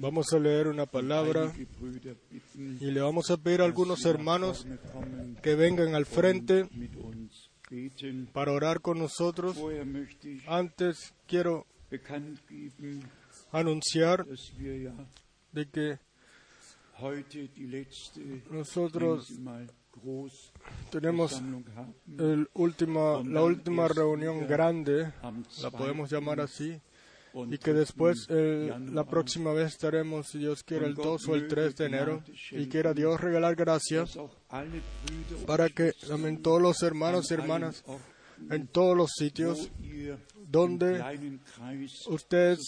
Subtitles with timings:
[0.00, 1.52] Vamos a leer una palabra
[2.54, 4.66] y le vamos a pedir a algunos hermanos
[5.42, 6.68] que vengan al frente
[8.32, 9.56] para orar con nosotros.
[10.46, 11.66] Antes quiero
[13.52, 14.26] anunciar
[15.52, 15.98] de que
[18.50, 19.32] nosotros
[20.90, 21.42] tenemos
[22.18, 25.72] el última, la última reunión grande, la 2.
[25.72, 26.80] podemos llamar así,
[27.50, 28.38] y que después 3.
[28.38, 31.86] el- Januar la próxima vez estaremos, si Dios quiere, el 2 o el 3 de
[31.86, 32.22] enero,
[32.52, 34.04] y quiera Dios regalar gracia
[34.52, 39.70] und para que también todos los an hermanos y hermanas Orten, en todos los sitios
[39.82, 40.16] ihr im
[40.50, 40.98] donde
[42.08, 42.60] ustedes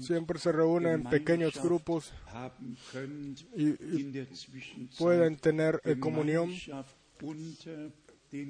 [0.00, 2.12] siempre se reúnen en pequeños grupos
[3.56, 4.26] y, y
[4.98, 6.50] pueden tener eh, comunión,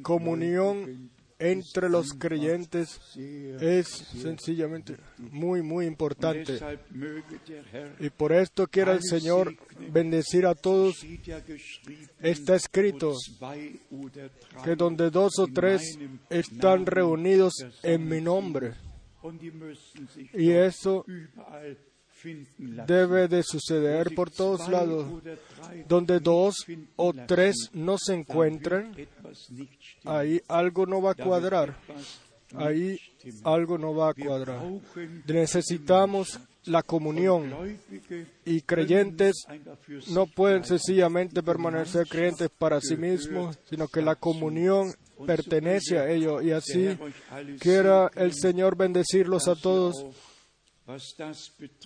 [0.02, 6.60] comunión entre los creyentes es sencillamente muy, muy importante.
[7.98, 9.56] Y por esto quiera el Señor
[9.90, 11.04] bendecir a todos.
[12.20, 13.14] Está escrito
[14.62, 18.74] que donde dos o tres están reunidos en mi nombre.
[20.34, 21.04] Y eso.
[22.86, 25.06] Debe de suceder por todos lados.
[25.88, 26.54] Donde dos
[26.96, 28.94] o tres no se encuentran,
[30.04, 31.76] ahí algo no va a cuadrar.
[32.54, 32.98] Ahí
[33.44, 34.60] algo no va a cuadrar.
[35.26, 37.78] Necesitamos la comunión
[38.44, 39.44] y creyentes
[40.08, 44.92] no pueden sencillamente permanecer creyentes para sí mismos, sino que la comunión
[45.26, 46.98] pertenece a ellos y así
[47.58, 50.06] quiera el Señor bendecirlos a todos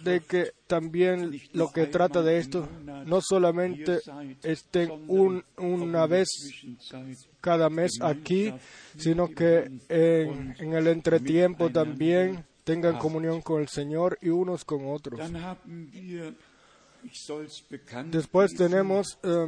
[0.05, 2.69] de que también lo que trata de esto
[3.07, 4.01] no solamente
[4.43, 6.29] estén un- una vez
[7.41, 8.53] cada mes aquí,
[8.97, 14.87] sino que en, en el entretiempo también tengan comunión con el Señor y unos con
[14.87, 15.21] otros.
[18.11, 19.47] Después tenemos, eh,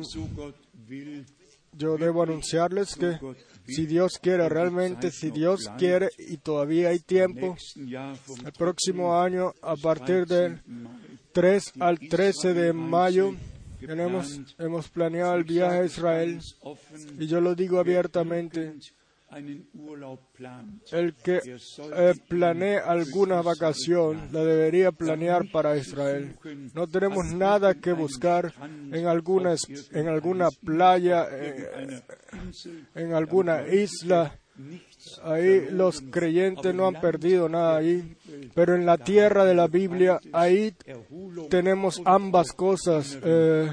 [1.77, 3.19] yo debo anunciarles que
[3.67, 9.77] si Dios quiere, realmente si Dios quiere y todavía hay tiempo, el próximo año a
[9.77, 10.35] partir 13.
[10.35, 13.35] del Mai 3 al 13 de mayo
[13.79, 16.41] tenemos, hemos planeado el viaje a Israel
[17.19, 18.75] y yo lo digo abiertamente.
[20.93, 21.41] El que
[21.97, 26.35] eh, planee alguna vacación la debería planear para Israel.
[26.75, 28.53] No tenemos nada que buscar
[28.93, 32.01] en alguna, es- en alguna playa, eh,
[32.95, 34.39] en alguna isla.
[35.23, 38.17] Ahí los creyentes no han perdido nada ahí,
[38.55, 40.75] pero en la tierra de la Biblia, ahí
[41.51, 43.71] tenemos ambas cosas, eh.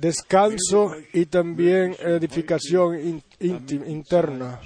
[0.00, 4.60] Descanso y también edificación interna.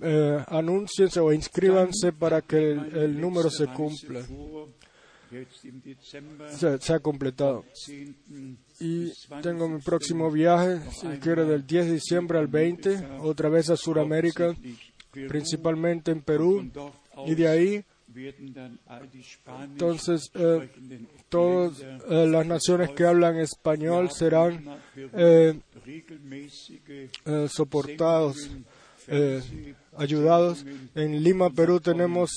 [0.00, 4.20] Eh, anúnciense o inscríbanse para que el, número se cumpla,
[6.80, 7.64] se, ha completado.
[7.86, 8.14] 10.
[8.80, 9.12] Y
[9.42, 13.76] tengo mi próximo viaje, si quiere, del 10 de diciembre al 20, otra vez a
[13.76, 14.56] Sudamérica,
[15.28, 16.70] principalmente en Perú,
[17.26, 17.84] y de ahí
[19.62, 20.68] Entonces, eh,
[21.28, 24.64] todas eh, las naciones que hablan español serán
[24.96, 25.58] eh,
[27.24, 28.50] eh, soportados,
[29.96, 30.64] ayudados.
[30.94, 32.30] En Lima, Perú, tenemos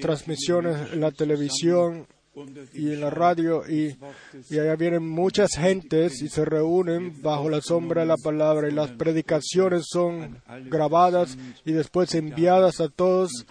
[0.00, 2.06] transmisiones en la televisión
[2.72, 3.96] y en la radio y,
[4.52, 8.90] allá vienen muchas gentes y se reúnen bajo la sombra de la palabra y las
[8.90, 13.46] predicaciones son grabadas y después enviadas a todos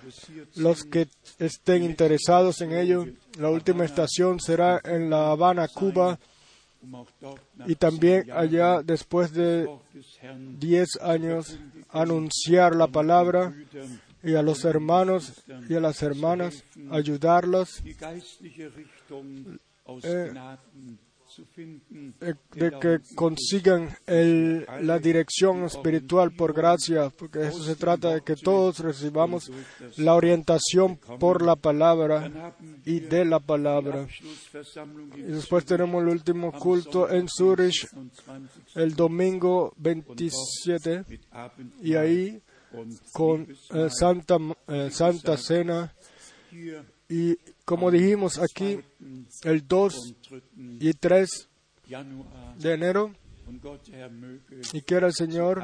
[0.55, 1.07] los que
[1.37, 3.05] estén interesados en ello.
[3.37, 6.19] La última estación será en La Habana, Cuba
[7.67, 13.53] y también allá después de Wort des Herrn 10 años anunciar la palabra
[14.23, 17.81] y a los hermanos y a las hermanas ayudarlos
[20.03, 20.31] Eh,
[22.21, 28.21] eh, de que consigan el- la dirección espiritual por gracia, porque eso se trata de
[28.21, 29.49] que todos recibamos
[29.97, 32.53] la orientación por la palabra
[32.85, 34.07] y de la palabra.
[35.15, 37.87] Y después tenemos el último culto en Zurich
[38.75, 42.41] el domingo 27 mit Abend y ahí
[43.11, 44.37] con eh, Santa,
[44.67, 45.93] eh, Santa Cena
[47.07, 47.35] y
[47.65, 48.79] como dijimos aquí
[49.43, 50.43] el 2 und 3.
[50.79, 51.49] y 3
[51.89, 53.11] Januar de enero
[54.73, 55.63] y quiera el Señor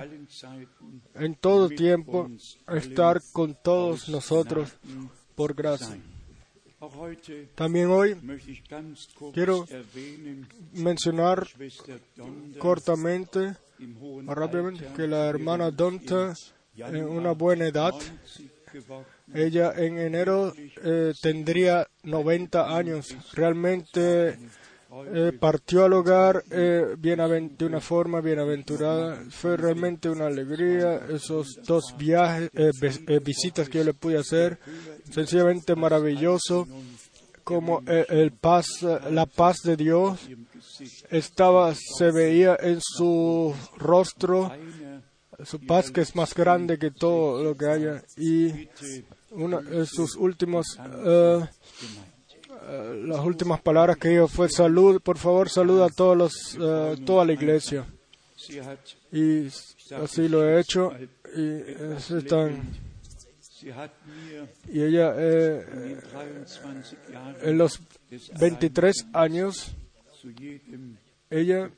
[1.13, 2.29] en todo tiempo
[2.67, 4.73] estar con todos nosotros
[5.35, 5.97] por gracia.
[7.55, 8.15] También hoy
[9.33, 9.65] Quiero
[10.73, 11.47] mencionar
[12.59, 13.55] cortamente,
[14.25, 16.33] rápidamente, que la hermana Donta,
[16.77, 17.93] en una buena edad,
[19.33, 23.15] Ella en enero eh, tendría 90 años.
[23.33, 24.37] Realmente
[25.13, 29.23] eh, partió al hogar eh, de una forma bienaventurada.
[29.29, 32.49] Fue realmente una alegría esos dos viajes,
[33.23, 34.59] visitas que yo le pude hacer.
[35.09, 36.67] Sencillamente maravilloso
[37.45, 40.19] como el paz, la paz de Dios
[41.09, 44.51] estaba, se veía en su rostro,
[45.43, 48.69] su paz que es más grande que todo lo que haya y
[49.31, 51.45] una de sus últimos uh,
[53.05, 56.57] las últimas palabras que dijo fue salud, por favor saluda a todos los,
[57.05, 57.85] toda la iglesia.
[59.11, 59.47] Y
[60.01, 60.91] así lo he hecho
[61.35, 61.63] y
[64.71, 65.97] y ella eh,
[67.41, 67.79] en los
[68.39, 69.75] 23 años
[71.29, 71.71] ella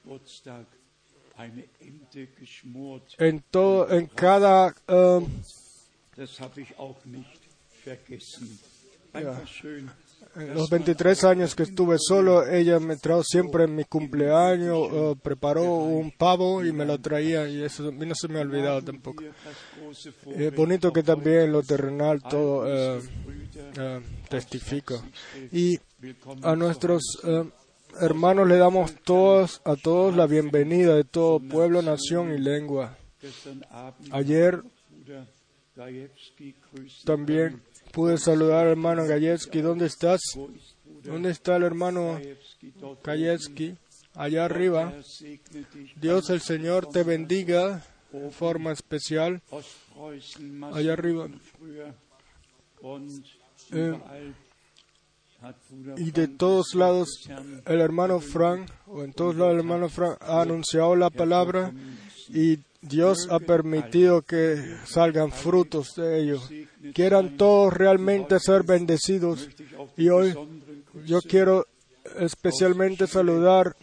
[3.20, 5.28] en todo en cada uh,
[10.36, 15.16] en los 23 años que estuve solo, ella me trajo siempre en mi cumpleaños, uh,
[15.16, 18.42] preparó un pavo y me lo traía y eso a mí no se me ha
[18.42, 19.24] olvidado tampoco.
[20.36, 24.96] Es bonito que también lo terrenal todo uh, uh, testifica.
[25.52, 25.80] Y
[26.44, 27.02] a nuestros
[28.00, 32.98] hermanos le damos todos, a todos la bienvenida de todo pueblo, nación y lengua.
[34.12, 34.64] Ayer
[37.06, 37.62] también
[37.92, 39.62] pude saludar al hermano Gajewski.
[39.62, 40.22] ¿Dónde estás?
[41.04, 42.20] ¿Dónde está el hermano
[43.04, 43.76] Gajewski?
[44.14, 44.94] Allá arriba.
[45.96, 49.42] Dios el Señor te bendiga de forma especial.
[50.74, 51.28] Allá arriba.
[53.72, 54.00] Eh,
[55.98, 57.30] y de todos lados
[57.66, 61.72] el hermano Frank, o en todos lados el hermano Frank ha anunciado la palabra
[62.30, 66.42] y Dios ha permitido que salgan frutos de ello.
[66.94, 69.50] Quieran todos realmente ser bendecidos.
[69.96, 70.36] Y hoy
[71.06, 71.66] yo quiero
[72.20, 73.76] especialmente saludar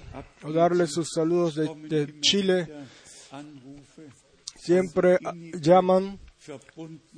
[0.42, 2.68] o darle sus saludos de, Chile.
[4.56, 5.18] Siempre
[5.60, 6.18] llaman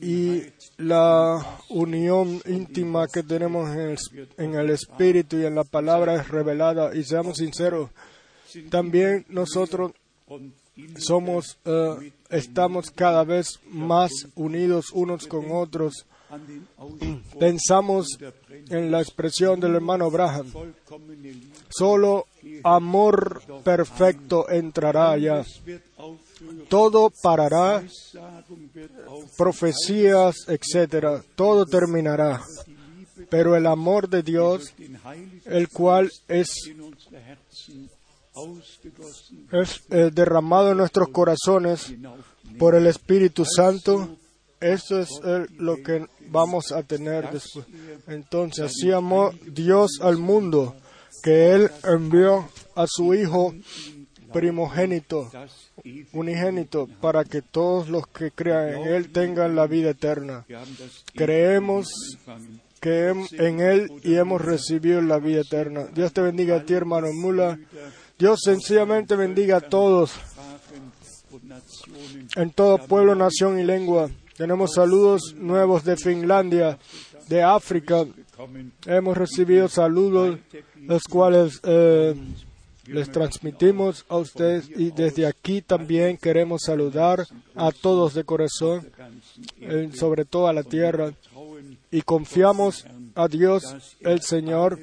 [0.00, 0.43] y
[0.76, 3.69] la unión íntima que tenemos
[4.37, 6.94] en el, Espíritu y en la palabra es revelada.
[6.94, 7.90] Y seamos sinceros,
[8.70, 9.93] también nosotros
[10.99, 16.06] somos, eh, estamos cada vez más unidos unos con otros.
[17.38, 18.19] Pensamos
[18.69, 20.52] en la expresión del hermano Abraham.
[21.69, 22.26] Solo
[22.64, 25.44] amor perfecto entrará allá.
[26.69, 27.83] Todo parará,
[29.37, 31.23] profecías, etcétera.
[31.35, 32.43] Todo terminará.
[33.31, 34.75] Pero el amor de Dios,
[35.47, 36.49] el cual es
[39.50, 41.94] es eh, derramado en nuestros corazones
[42.59, 44.17] por el Espíritu Santo.
[44.61, 45.11] Eso es
[45.56, 47.67] lo que vamos a tener después.
[48.06, 50.75] Entonces, así amó Dios al mundo,
[51.23, 53.55] que Él envió a su Hijo
[54.32, 55.31] primogénito,
[56.12, 60.44] unigénito, para que todos los que crean en Él tengan la vida eterna.
[61.14, 61.88] Creemos
[62.81, 65.87] que en Él y hemos recibido la vida eterna.
[65.94, 67.58] Dios te bendiga a ti, hermano Mula.
[68.19, 70.12] Dios sencillamente bendiga a todos
[72.37, 74.11] en todo pueblo, nación y lengua.
[74.37, 76.78] Tenemos saludos nuevos de Finlandia,
[77.28, 78.05] de África.
[78.87, 80.38] Hemos recibido saludos,
[80.83, 82.14] los cuales eh,
[82.87, 88.90] les transmitimos a ustedes y desde aquí también queremos saludar a todos de corazón,
[89.95, 91.12] sobre todo a la tierra,
[91.90, 94.78] y confiamos a Dios el Señor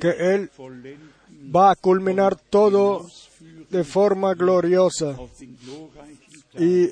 [0.00, 0.50] que Él
[1.54, 3.06] va a culminar todo
[3.70, 5.16] de forma gloriosa.
[6.54, 6.90] Y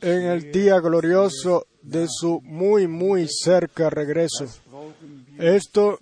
[0.00, 4.46] en el día glorioso de su muy, muy cerca regreso.
[5.38, 5.98] Esto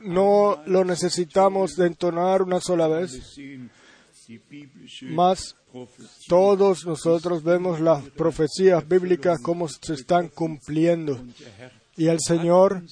[0.00, 3.38] no lo necesitamos de entonar una sola vez,
[5.02, 5.56] más
[6.28, 11.22] todos nosotros vemos las profecías bíblicas como se están cumpliendo.
[11.96, 12.82] Y el Señor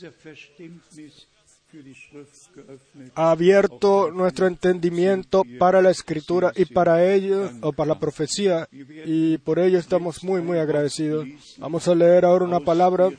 [3.14, 9.38] ha abierto nuestro entendimiento para la escritura y para ello, o para la profecía, y
[9.38, 11.26] por ello estamos muy, muy agradecidos.
[11.58, 13.10] Vamos a leer ahora una palabra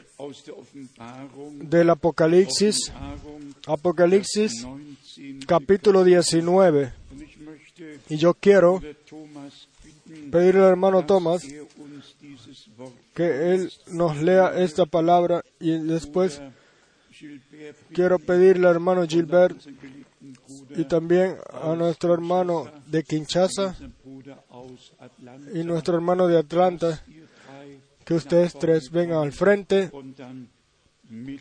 [1.61, 2.91] del Apocalipsis,
[3.67, 4.65] Apocalipsis
[5.45, 6.93] capítulo 19.
[8.09, 8.81] Y yo quiero
[10.31, 11.43] pedirle al hermano Tomás
[13.13, 16.41] que él nos lea esta palabra y después
[17.93, 19.57] Quiero pedirle al hermano Gilbert
[20.75, 23.75] y también a nuestro hermano de Kinshasa
[25.53, 27.03] y nuestro hermano de Atlanta
[28.05, 29.91] que ustedes tres vengan al frente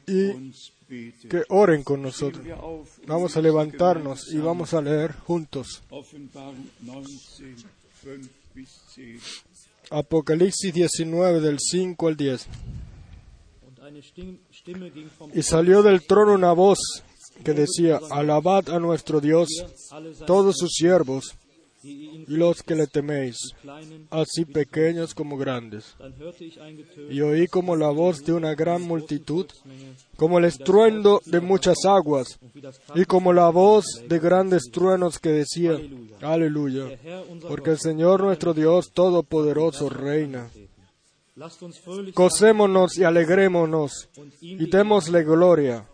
[0.06, 0.52] y
[1.28, 2.44] que oren con nosotros.
[3.06, 7.56] Vamos a levantarnos y vamos a leer juntos Offenbarung 19,
[8.02, 9.44] 5 bis 10.
[9.90, 12.49] Apocalipsis 19 del 5 al 10.
[15.35, 16.79] Y salió del trono una voz
[17.45, 19.49] que decía, alabad a nuestro Dios,
[20.27, 21.37] todos sus siervos
[21.83, 23.37] y los que le teméis,
[24.11, 25.95] así pequeños como grandes.
[27.09, 29.47] Y oí como la voz de una gran multitud,
[30.17, 32.38] como el estruendo de muchas aguas,
[32.95, 35.79] y como la voz de grandes truenos que decía,
[36.21, 36.99] aleluya,
[37.49, 40.50] porque el Señor nuestro Dios Todopoderoso reina.
[42.14, 44.09] Gocémonos y alegrémonos
[44.40, 45.87] y démosle gloria,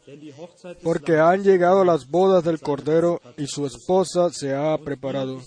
[0.82, 5.40] porque han llegado las bodas del Cordero y su esposa se ha preparado.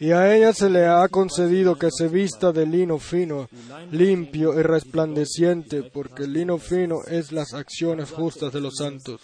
[0.00, 3.48] Y a ella se le ha concedido que se vista de lino fino,
[3.92, 9.20] limpio y resplandeciente, porque el lino fino es las acciones justas de los santos.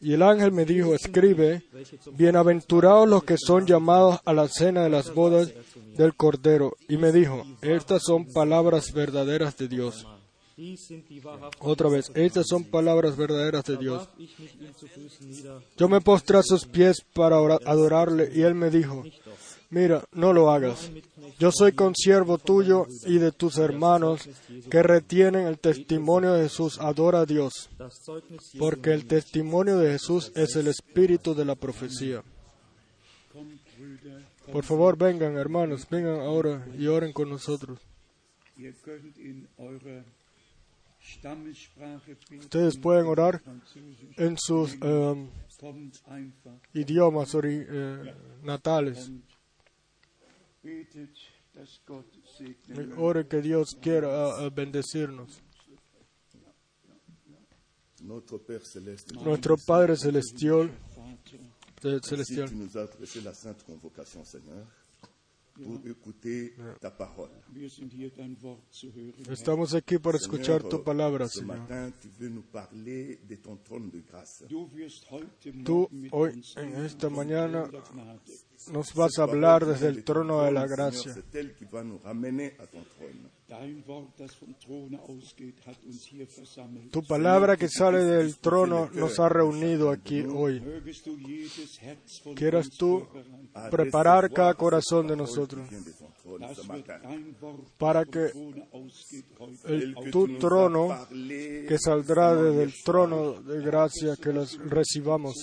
[0.00, 1.62] Y el ángel me dijo, escribe,
[2.12, 5.52] bienaventurados los que son llamados a la cena de las bodas
[5.96, 6.76] del Cordero.
[6.88, 10.06] Y me dijo, estas son palabras verdaderas de Dios.
[11.60, 14.08] Otra vez, estas son palabras verdaderas de Dios.
[15.76, 19.02] Yo me postré a sus pies para ora- adorarle y él me dijo,
[19.70, 20.90] mira, no lo hagas.
[21.38, 24.28] Yo soy consiervo tuyo y de tus hermanos
[24.70, 26.78] que retienen el testimonio de Jesús.
[26.80, 27.68] Adora a Dios,
[28.58, 32.22] porque el testimonio de Jesús es el espíritu de la profecía.
[34.52, 37.78] Por favor, vengan, hermanos, vengan ahora y oren con nosotros.
[42.38, 43.42] Ustedes pueden orar
[44.16, 45.28] en sus einfach
[46.74, 49.10] idiomas ori- eh, natales.
[52.96, 55.42] Oren que Dios quiera bendecirnos.
[58.02, 60.70] Notre Père céleste, Nuestro Padre celestial,
[62.02, 62.48] celestial.
[69.30, 71.58] Estamos aquí para escuchar tu palabra, ce Señor.
[71.58, 74.44] matin, tu veux nous parler de ton trône de grâce.
[74.48, 77.70] Du wirst heute Tú hoy, en esta mañana,
[78.72, 81.14] nos vas a hablar desde el trono de la gracia.
[86.90, 90.62] Tu palabra que sale del trono nos ha reunido aquí hoy.
[92.34, 93.06] Quieras tú
[93.54, 95.66] À preparar recevoir cada corazón de nosotros
[97.78, 98.32] Para que
[99.64, 105.34] el, tu trono que saldrá desde el trono de gracia que los recibamos.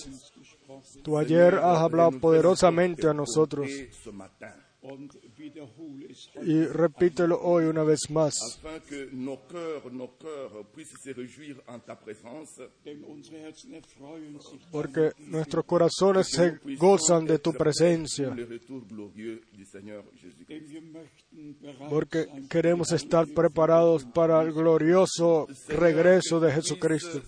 [1.02, 3.68] Tú ayer has hablado poderosamente a nosotros
[6.42, 8.34] y repítelo hoy una vez más.
[14.70, 18.34] Porque nuestros corazones se gozan de tu presencia,
[21.88, 27.22] porque queremos estar preparados para el glorioso regreso de Jesucristo.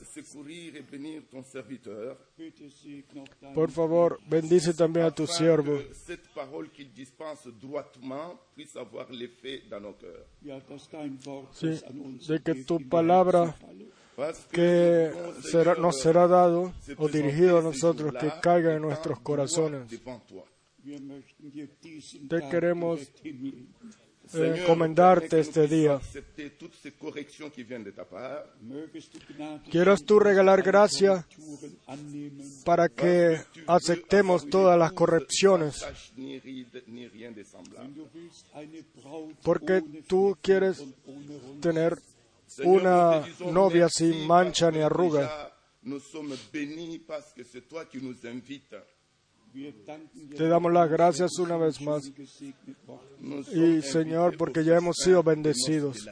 [3.55, 5.79] Por favor, bendice también a tu siervo,
[7.27, 10.27] dispense droitement puisse avoir l'effet dans nos cœurs.
[11.53, 11.81] Sí,
[12.29, 13.55] de que tu palabra
[14.51, 19.89] que será, nos será dado o dirigido a nosotros, que caiga en nuestros corazones.
[22.29, 23.01] Te queremos,
[24.33, 26.01] permets que este día.
[29.71, 31.27] Quieras tú regalar gracia
[32.65, 35.85] para que aceptemos todas las correcciones,
[39.43, 40.83] porque tú quieres
[41.61, 41.99] tener
[42.65, 45.53] una novia sin mancha ni arruga.
[50.37, 52.13] Te damos las gracias una vez más.
[53.53, 56.07] Y Señor, porque ya hemos sido de bendecidos.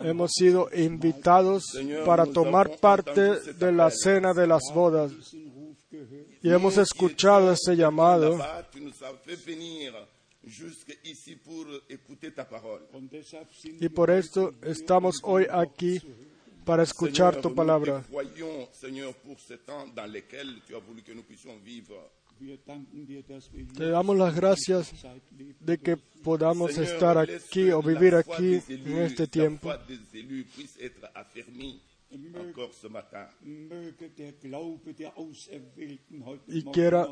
[0.00, 1.64] Hemos sido invitados
[2.06, 5.12] para tomar parte de la cena de las bodas
[6.42, 8.38] y hemos escuchado ese llamado
[13.80, 16.00] y por esto estamos hoy aquí
[16.70, 18.04] para escuchar tu palabra.
[23.76, 24.92] te damos las gracias
[25.58, 29.68] de que podamos estar aquí o vivir aquí en este tiempo
[36.48, 37.06] Y quiera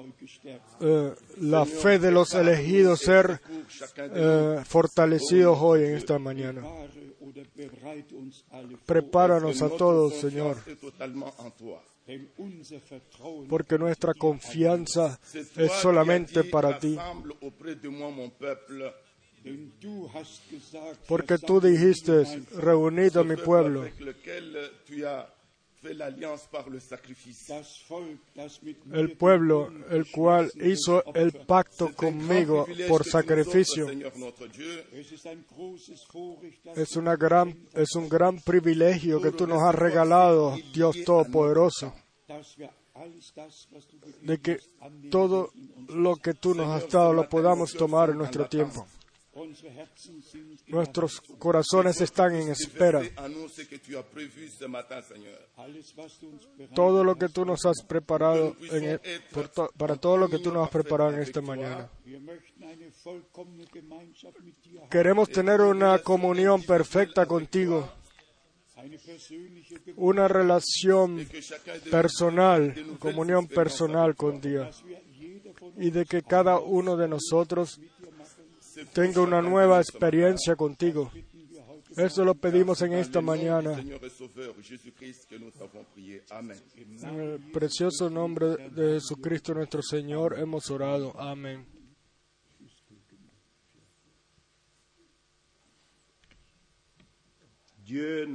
[0.81, 3.41] eh, la fe de los elegidos ser
[3.97, 6.63] eh, fortalecidos hoy en esta mañana.
[8.87, 10.57] Prepáranos a todos, Señor,
[13.49, 16.99] porque nuestra confianza es solamente para ti.
[21.07, 22.25] Porque tú dijiste,
[22.57, 23.87] reunido a mi pueblo,
[28.93, 33.89] el pueblo, el cual hizo el pacto conmigo por sacrificio.
[36.75, 41.95] Es una gran, es un gran privilegio que tú nos has regalado, Dios Todopoderoso,
[44.23, 44.59] de que
[45.11, 45.53] todo
[45.89, 48.87] lo que tú nos has dado lo podamos tomar en nuestro tiempo.
[50.69, 53.03] Nuestros corazones están en espera.
[56.75, 58.99] Todo lo que tú nos has preparado, e-
[59.77, 61.89] para todo lo que tú nos has preparado en esta mañana.
[64.91, 67.91] Queremos tener una comunión perfecta contigo,
[69.97, 71.27] una relación
[71.91, 74.85] personal, comunión personal con Dios.
[75.77, 77.81] y de que cada uno de nosotros
[78.93, 81.11] tenga una nueva experiencia contigo.
[81.97, 83.91] Eso lo pedimos en esta mañana, en
[87.21, 91.19] el precioso nombre de Jesucristo nuestro Señor hemos orado.
[91.19, 91.67] Amén.
[97.85, 98.29] Dios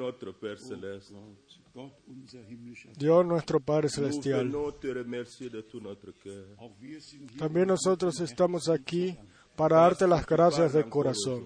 [3.26, 4.52] nuestro Padre Celestial.
[7.38, 9.18] También nosotros estamos aquí
[9.56, 11.46] para darte las gracias de corazón,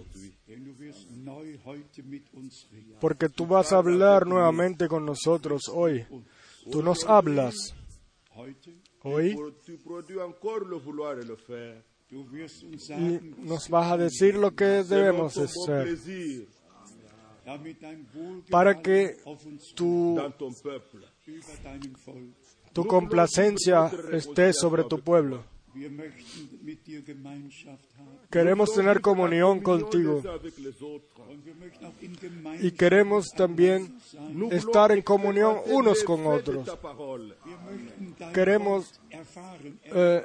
[3.00, 6.06] porque tú vas a hablar nuevamente con nosotros hoy.
[6.72, 7.56] Tú nos hablas
[9.04, 9.38] hoy
[12.90, 15.98] y nos vas a decir lo que debemos hacer
[18.50, 19.18] para que
[19.76, 20.18] tu,
[22.74, 25.44] tu complacencia esté sobre tu pueblo.
[28.30, 30.22] Queremos tener comunión contigo.
[32.60, 33.98] y queremos también
[34.52, 36.70] estar en comunión unos con otros.
[38.34, 39.00] Queremos.
[39.86, 40.24] Eh,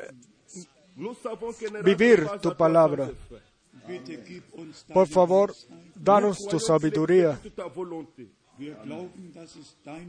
[1.82, 3.10] vivir tu palabra.
[4.92, 5.54] Por favor,
[5.94, 7.40] danos tu sabiduría.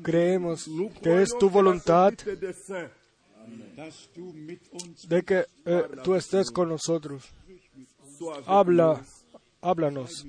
[0.04, 0.70] Creemos
[1.02, 2.14] que es tu voluntad
[5.08, 7.24] de que eh, tú estés con nosotros.
[8.46, 9.04] Habla,
[9.62, 10.26] háblanos.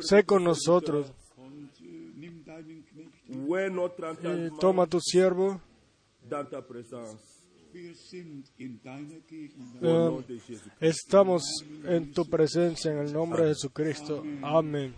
[0.00, 1.12] Sé con nosotros
[4.22, 5.60] entendement toma tu siervo.
[9.80, 10.24] Eh,
[10.80, 11.42] estamos
[11.84, 14.22] en tu presencia en el nombre de Jesucristo.
[14.42, 14.94] Amén.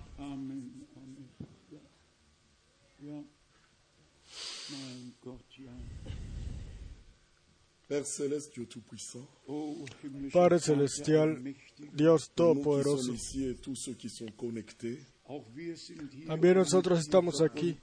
[15.26, 17.76] Auch wir sind hier, También um nosotros estamos aquí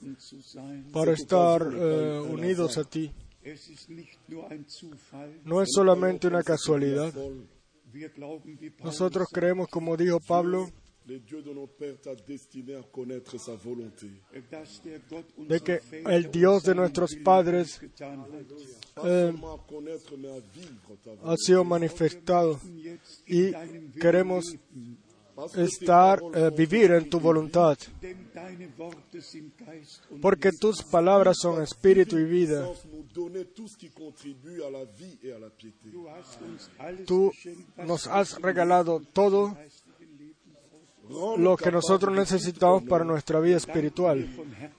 [0.94, 3.12] para estar eh, unidos a ti.
[5.44, 7.14] No es solamente una casualidad.
[8.84, 10.70] Nosotros creemos, como dijo Pablo,
[11.12, 14.08] le Dieu de nos pères t'a destiné à connaître sa volonté.
[14.50, 17.82] dass der Gott de unserer que el Dios de nuestros padres
[19.04, 19.34] Eh,
[21.24, 22.60] ha sido manifestado
[23.26, 23.52] y
[24.00, 24.56] queremos
[25.56, 27.78] estar, eh, vivir en tu voluntad,
[30.22, 32.68] porque tus palabras son espíritu y vida.
[37.06, 37.32] Tú
[37.86, 39.56] nos has regalado todo
[41.38, 44.28] lo que nosotros necesitamos para nuestra vida espiritual.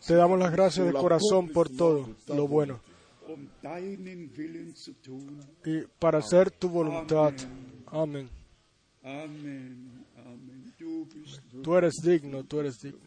[0.07, 2.81] Te damos las gracias de corazón por todo lo bueno
[5.65, 7.33] y para hacer tu voluntad.
[7.87, 8.29] Amén.
[11.63, 13.01] Tú eres digno, tú eres digno.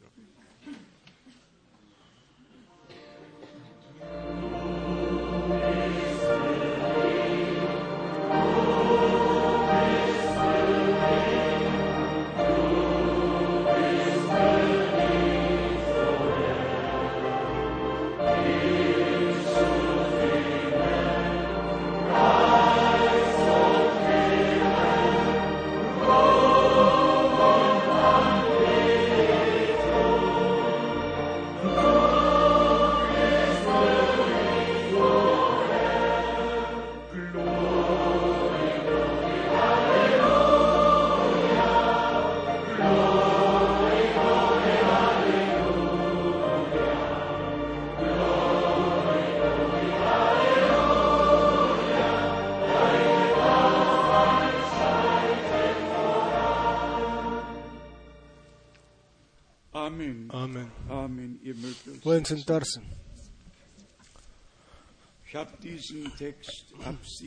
[62.26, 62.82] Pueden sentarse.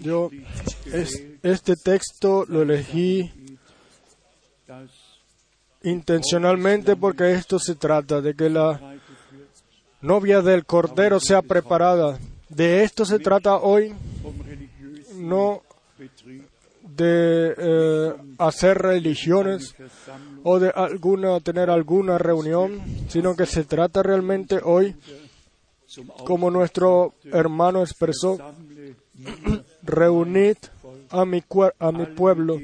[0.03, 0.31] Yo
[0.87, 3.31] es- este texto lo elegí
[5.85, 8.81] intencionalmente porque esto se trata de que la
[10.01, 12.19] novia del Cordero sea preparada.
[12.49, 13.95] De esto se trata hoy,
[15.15, 15.63] no
[16.99, 19.75] de eh, hacer religiones
[20.43, 24.97] o de alguna tener alguna reunión, sino que se trata realmente hoy,
[26.27, 28.37] como nuestro hermano expresó,
[29.83, 30.57] reunid
[31.11, 31.43] a mi,
[31.79, 32.61] a mi pueblo,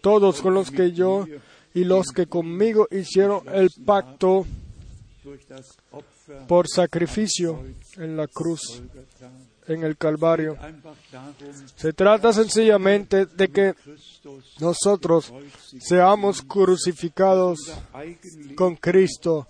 [0.00, 1.26] todos con los que yo
[1.74, 4.46] y los que conmigo hicieron el pacto
[6.46, 7.62] por sacrificio
[7.96, 8.82] en la cruz.
[9.68, 10.56] En el Calvario.
[11.76, 13.74] Se trata sencillamente de que
[14.60, 15.32] nosotros
[15.80, 17.58] seamos crucificados
[18.56, 19.46] con Cristo,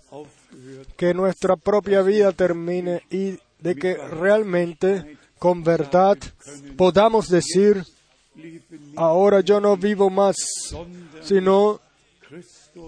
[0.97, 6.17] que nuestra propia vida termine y de que realmente con verdad
[6.77, 7.83] podamos decir,
[8.95, 10.35] ahora yo no vivo más,
[11.21, 11.79] sino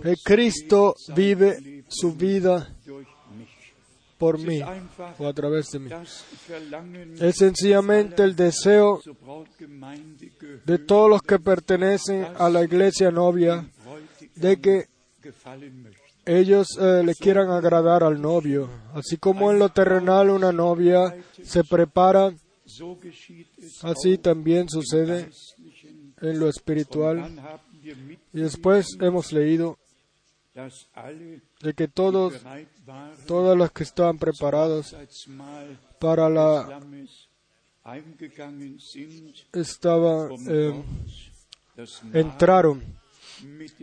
[0.04, 2.76] que Cristo vive su vida.
[4.22, 4.62] Por mí
[5.18, 5.90] o a través de mí.
[7.20, 9.02] Es sencillamente el deseo
[10.64, 13.68] de todos los que pertenecen a la iglesia novia
[14.36, 14.86] de que
[16.24, 18.70] ellos eh, le quieran agradar al novio.
[18.94, 22.32] Así como en lo terrenal una novia se prepara,
[23.82, 25.32] así también sucede
[26.22, 27.18] en lo espiritual.
[28.34, 29.80] Y después hemos leído
[31.62, 32.34] de que todos,
[33.26, 34.96] todos los que estaban preparados
[36.00, 36.80] para la
[41.76, 42.84] das Mahl entraron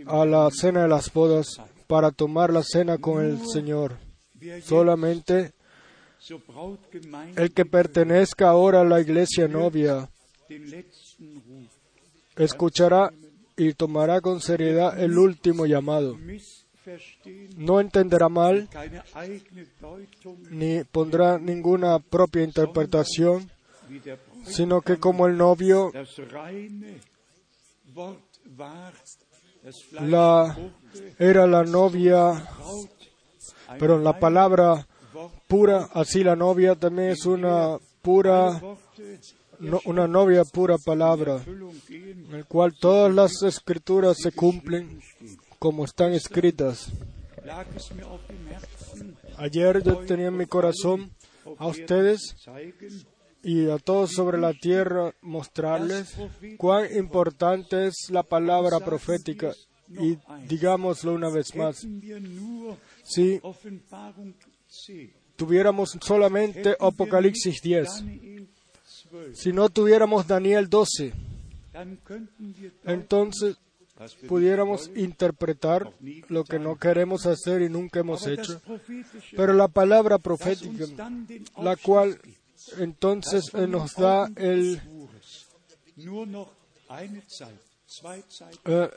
[0.07, 3.97] a la cena de las bodas para tomar la cena con el Señor.
[4.63, 5.53] Solamente
[7.37, 10.09] el que pertenezca ahora a la iglesia novia
[12.37, 13.13] escuchará
[13.57, 16.17] y tomará con seriedad el último llamado.
[17.57, 18.69] No entenderá mal
[20.51, 23.51] ni pondrá ninguna propia interpretación,
[24.45, 25.93] sino que como el novio
[30.01, 30.57] la,
[31.19, 32.49] era la novia,
[33.79, 34.87] pero la palabra
[35.47, 38.61] pura, así la novia también es una pura,
[39.85, 41.43] una novia pura palabra,
[41.89, 45.01] en el cual todas las escrituras se cumplen
[45.59, 46.91] como están escritas.
[49.37, 51.11] Ayer yo tenía en mi corazón
[51.59, 52.37] a ustedes
[53.43, 56.15] y a todos sobre la tierra mostrarles
[56.57, 59.53] cuán importante es la palabra profética.
[59.89, 61.87] Y digámoslo una vez más,
[63.05, 64.35] si Offenbarung
[64.87, 68.49] 10, tuviéramos solamente Apocalipsis 10, Daniel
[69.11, 71.15] 12, si no tuviéramos Daniel 12,
[71.73, 73.57] dann könnten wir entonces
[74.29, 75.93] pudiéramos interpretar
[76.29, 78.61] lo que no queremos hacer y nunca hemos hecho.
[79.37, 80.85] Pero la palabra profética,
[81.61, 82.21] la cual
[82.79, 84.81] entonces nos da el,
[88.65, 88.91] eh,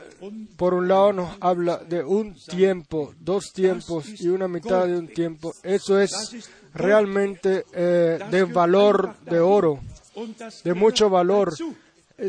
[0.58, 5.08] por un lado nos habla de un tiempo, dos tiempos y una mitad de un
[5.08, 5.54] tiempo.
[5.64, 6.12] Eso es
[6.74, 9.80] realmente eh, de valor de oro,
[10.64, 11.54] de mucho valor.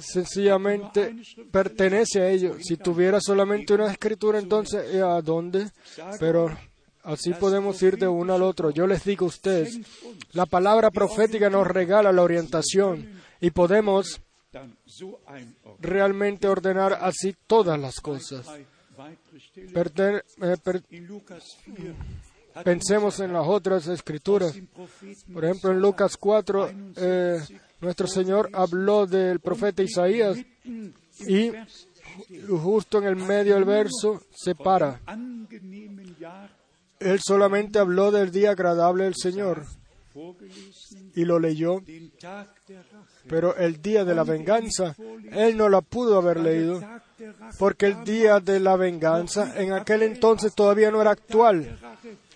[0.00, 1.14] Sencillamente
[1.50, 2.56] pertenece a ello.
[2.60, 5.70] Si tuviera solamente una escritura, entonces ¿eh, ¿a dónde?
[6.18, 6.56] Pero
[7.04, 8.70] así podemos ir de uno al otro.
[8.70, 9.78] Yo les digo a ustedes,
[10.32, 14.20] la palabra profética nos regala la orientación y podemos
[15.80, 18.46] realmente ordenar así todas las cosas.
[19.56, 21.94] Eh, per- In Lukas 4
[22.54, 24.54] hat pensemos en las otras escrituras.
[25.32, 27.40] Por ejemplo, en Lucas 4, eh,
[27.82, 30.38] nuestro Señor habló del profeta Isaías
[31.26, 31.50] y
[32.48, 35.00] justo en el medio del verso se para.
[37.00, 39.64] Él solamente habló del día agradable del Señor
[41.14, 41.82] y lo leyó,
[43.26, 44.94] pero el día de la venganza,
[45.32, 46.80] Él no la pudo haber leído,
[47.58, 51.78] porque el día de la venganza en aquel entonces todavía no era actual.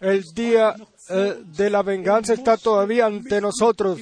[0.00, 0.74] El día
[1.08, 4.00] eh, de la venganza está todavía ante nosotros.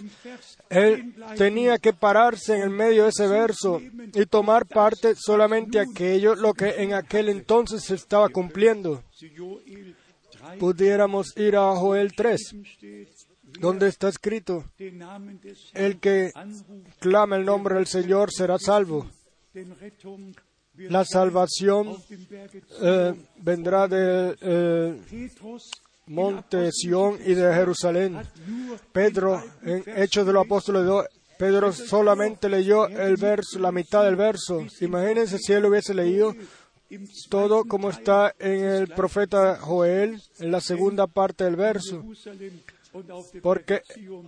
[0.70, 3.80] Él tenía que pararse en el medio de ese verso
[4.14, 9.02] y tomar parte solamente aquello lo que en aquel entonces se estaba cumpliendo.
[9.10, 9.94] zu Joel
[10.30, 12.40] 3 Pudiéramos ir a Joel 3,
[12.76, 13.08] steht,
[13.60, 14.64] donde está escrito,
[15.72, 16.32] el que
[16.98, 19.06] clama el nombre del Señor será salvo.
[20.76, 21.96] La salvación
[22.82, 24.36] eh, vendrá de...
[24.40, 25.00] eh,
[26.06, 28.20] monte Sión y de Jerusalén.
[28.92, 31.06] Pedro, en Hechos de los Apóstoles 2,
[31.38, 34.64] Pedro solamente leyó el verso, la mitad del verso.
[34.80, 36.34] Imagínense si él hubiese leído
[37.28, 42.04] todo como está en el profeta Joel, en la segunda parte del verso.
[43.42, 43.82] Porque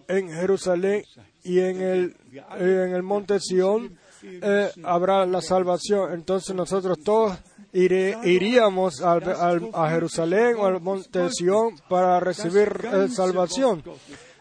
[0.09, 1.05] en Jerusalén
[1.45, 2.17] y en el,
[2.59, 6.13] en el monte Sión eh, habrá la salvación.
[6.13, 7.39] Entonces nosotros todos
[7.77, 13.83] iré- iríamos al- al- a Jerusalén o al monte Sión para recibir eh, salvación.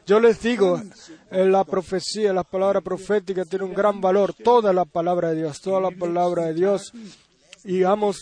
[0.08, 0.80] Yo les digo,
[1.32, 4.34] eh, la profecía, la palabra profética tiene un gran valor.
[4.34, 6.92] Toda la palabra de Dios, toda la palabra de Dios.
[7.64, 8.22] Y vamos,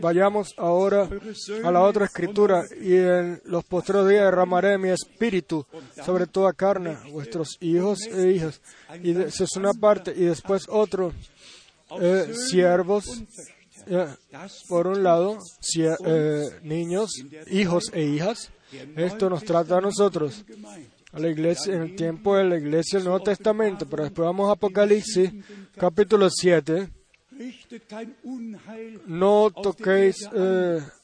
[0.00, 1.08] vayamos ahora
[1.64, 5.64] a la otra escritura y en los postreros días derramaré mi espíritu
[6.04, 8.60] sobre toda carne, vuestros hijos e hijas.
[9.02, 11.12] Y esa es una parte y después otro,
[12.00, 13.22] eh, siervos,
[13.86, 14.06] eh,
[14.68, 15.38] por un lado,
[16.04, 17.10] eh, niños,
[17.50, 18.50] hijos e hijas.
[18.96, 20.44] Esto nos trata a nosotros,
[21.12, 23.86] a la iglesia, en el tiempo de la iglesia del Nuevo Testamento.
[23.88, 25.30] Pero después vamos a Apocalipsis,
[25.76, 26.88] capítulo 7.
[29.06, 30.28] No toquéis,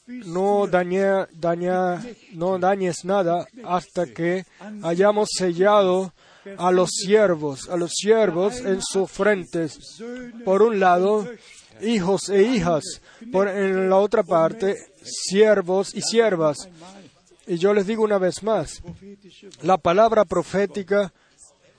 [0.09, 4.45] no dañe, daña- no dañes nada hasta que
[4.83, 6.13] hayamos sellado
[6.59, 10.03] a los siervos, a los siervos en sus frentes.
[10.45, 11.29] Por un lado,
[11.81, 12.85] hijos e hijas.
[13.31, 16.69] Por en la otra parte, siervos y siervas.
[17.47, 18.83] Y yo les digo una vez más,
[19.63, 21.13] la palabra profética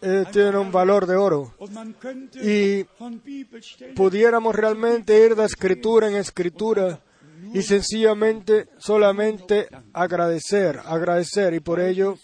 [0.02, 1.54] eh, tiene un valor de oro.
[2.41, 2.84] Y
[3.95, 6.99] pudiéramos realmente ir de escritura en escritura
[7.53, 11.53] y sencillamente solamente agradecer, agradecer.
[11.53, 12.17] Y por ello,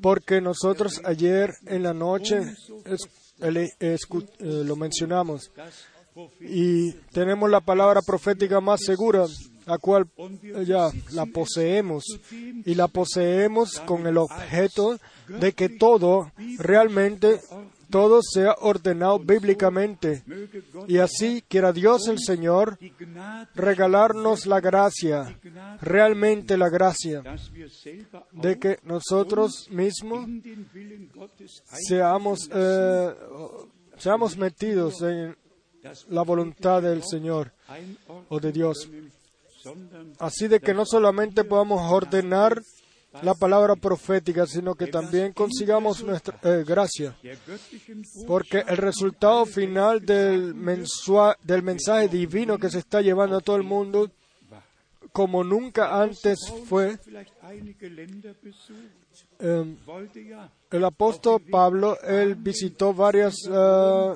[0.00, 2.40] porque nosotros ayer en la noche
[3.40, 3.96] eh,
[4.40, 5.50] lo mencionamos
[6.40, 9.26] y tenemos la palabra profética más segura,
[9.66, 10.08] la cual
[10.66, 17.40] ya la poseemos y la poseemos con el objeto de que todo realmente
[17.90, 20.22] todo sea ordenado bíblicamente
[20.86, 22.78] y así quiera Dios el Señor
[23.54, 25.38] regalarnos la gracia,
[25.80, 27.22] realmente la gracia
[28.32, 30.28] de que nosotros mismos
[31.86, 33.14] seamos, eh,
[33.96, 35.36] seamos metidos en
[36.08, 37.52] la voluntad del Señor
[38.28, 38.88] o de Dios.
[40.18, 42.62] Así de que no solamente podamos ordenar
[43.22, 47.16] la palabra profética, sino que también consigamos nuestra eh, gracia.
[48.26, 50.54] Porque el resultado final del,
[51.42, 54.10] del mensaje divino que se está llevando a todo el mundo,
[55.12, 56.98] como nunca antes fue,
[59.40, 59.76] eh,
[60.70, 64.14] el apóstol Pablo, él visitó varias eh,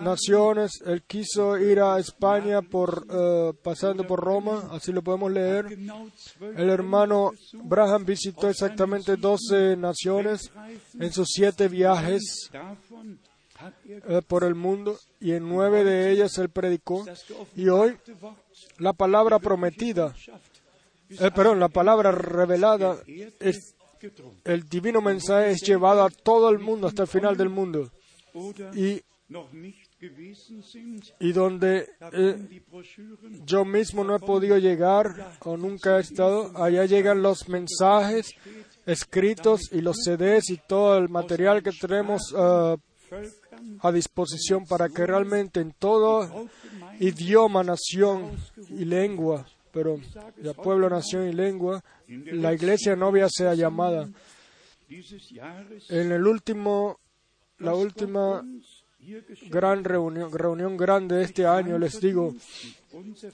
[0.00, 5.66] naciones, él quiso ir a España por eh, pasando por Roma, así lo podemos leer.
[6.56, 7.32] El hermano
[7.64, 10.50] Braham visitó exactamente 12 naciones
[10.98, 12.50] en sus siete viajes
[13.86, 17.04] eh, por el mundo y en nueve de ellas él predicó.
[17.54, 17.96] Y hoy
[18.78, 20.14] la palabra prometida,
[21.10, 22.96] eh, perdón, la palabra revelada,
[23.38, 23.74] es,
[24.44, 27.90] el divino mensaje es llevado a todo el mundo hasta el final del mundo.
[28.74, 29.02] Y
[31.18, 32.62] y donde eh,
[33.44, 38.30] yo mismo no he podido llegar o nunca he estado, allá llegan los mensajes
[38.86, 42.76] escritos y los CDs y todo el material que tenemos eh,
[43.80, 46.48] a disposición para que realmente en todo
[46.98, 48.30] idioma, nación
[48.70, 50.00] y lengua, pero
[50.42, 54.08] ya pueblo, nación y lengua, la iglesia novia sea llamada.
[54.88, 56.98] En el último,
[57.58, 58.42] la última
[59.48, 62.34] gran reunión, reunión grande de este año, les digo,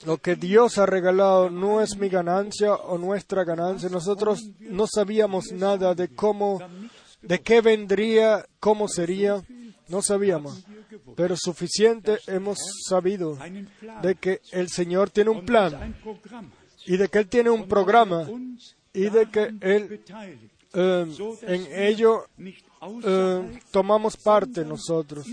[0.05, 3.89] lo que Dios ha regalado no es mi ganancia o nuestra ganancia.
[3.89, 6.59] Nosotros no sabíamos nada de cómo,
[7.21, 9.43] de qué vendría, cómo sería,
[9.87, 10.63] no sabíamos.
[11.15, 13.37] Pero suficiente hemos sabido
[14.01, 15.95] de que el Señor tiene un plan
[16.85, 18.27] y de que Él tiene un programa
[18.93, 20.01] y de que Él
[20.73, 21.05] eh,
[21.41, 22.25] en ello
[23.03, 25.27] eh, tomamos parte nosotros.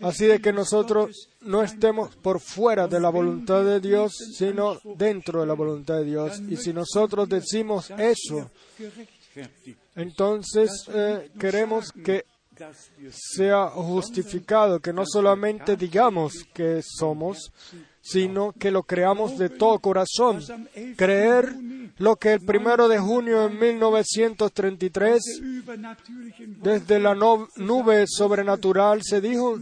[0.00, 5.40] Así de que nosotros no estemos por fuera de la voluntad de Dios, sino dentro
[5.40, 6.40] de la voluntad de Dios.
[6.48, 8.50] Y si nosotros decimos eso,
[9.94, 12.24] entonces eh, queremos que
[13.10, 17.52] sea justificado, que no solamente digamos que somos,
[18.00, 20.40] sino que lo creamos de todo corazón.
[20.96, 21.54] Creer
[21.98, 25.22] lo que el primero de junio de 1933,
[26.62, 29.58] desde la no- nube sobrenatural, se dijo,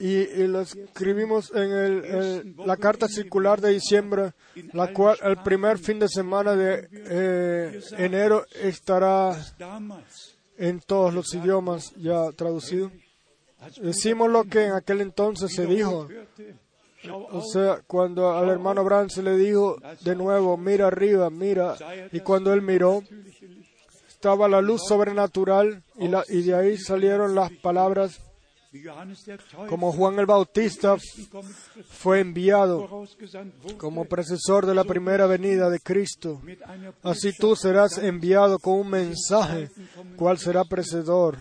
[0.00, 4.32] y, y lo escribimos en el- el- la carta circular de diciembre,
[4.72, 9.36] la cual el primer fin de semana de eh, enero estará
[10.58, 12.90] en todos los idiomas ya traducido.
[13.80, 16.08] Decimos lo que en aquel entonces se dijo.
[17.30, 21.76] O sea, cuando al hermano Brand se le dijo de nuevo, mira arriba, mira,
[22.12, 23.02] y cuando él miró,
[24.08, 28.20] estaba la luz sobrenatural y, la- y de ahí salieron las palabras
[29.68, 30.96] como Juan el Bautista
[31.90, 32.88] fue enviado
[33.76, 36.40] como precesor de la primera venida de Cristo.
[37.02, 39.70] Así tú serás enviado con un mensaje,
[40.16, 41.36] cual será precedor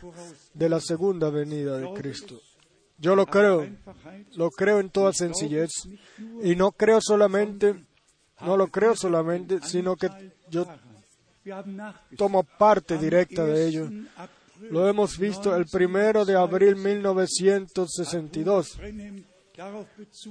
[0.53, 2.39] de la segunda venida de Cristo.
[2.97, 3.67] Yo lo creo,
[4.35, 5.71] lo creo en toda sencillez
[6.41, 7.83] y no creo solamente,
[8.41, 10.09] no lo creo solamente, sino que
[10.49, 10.67] yo
[12.15, 13.85] tomo parte directa de ello.
[13.85, 14.07] 1.
[14.15, 18.79] April Lo hemos visto el primero de abril 1962.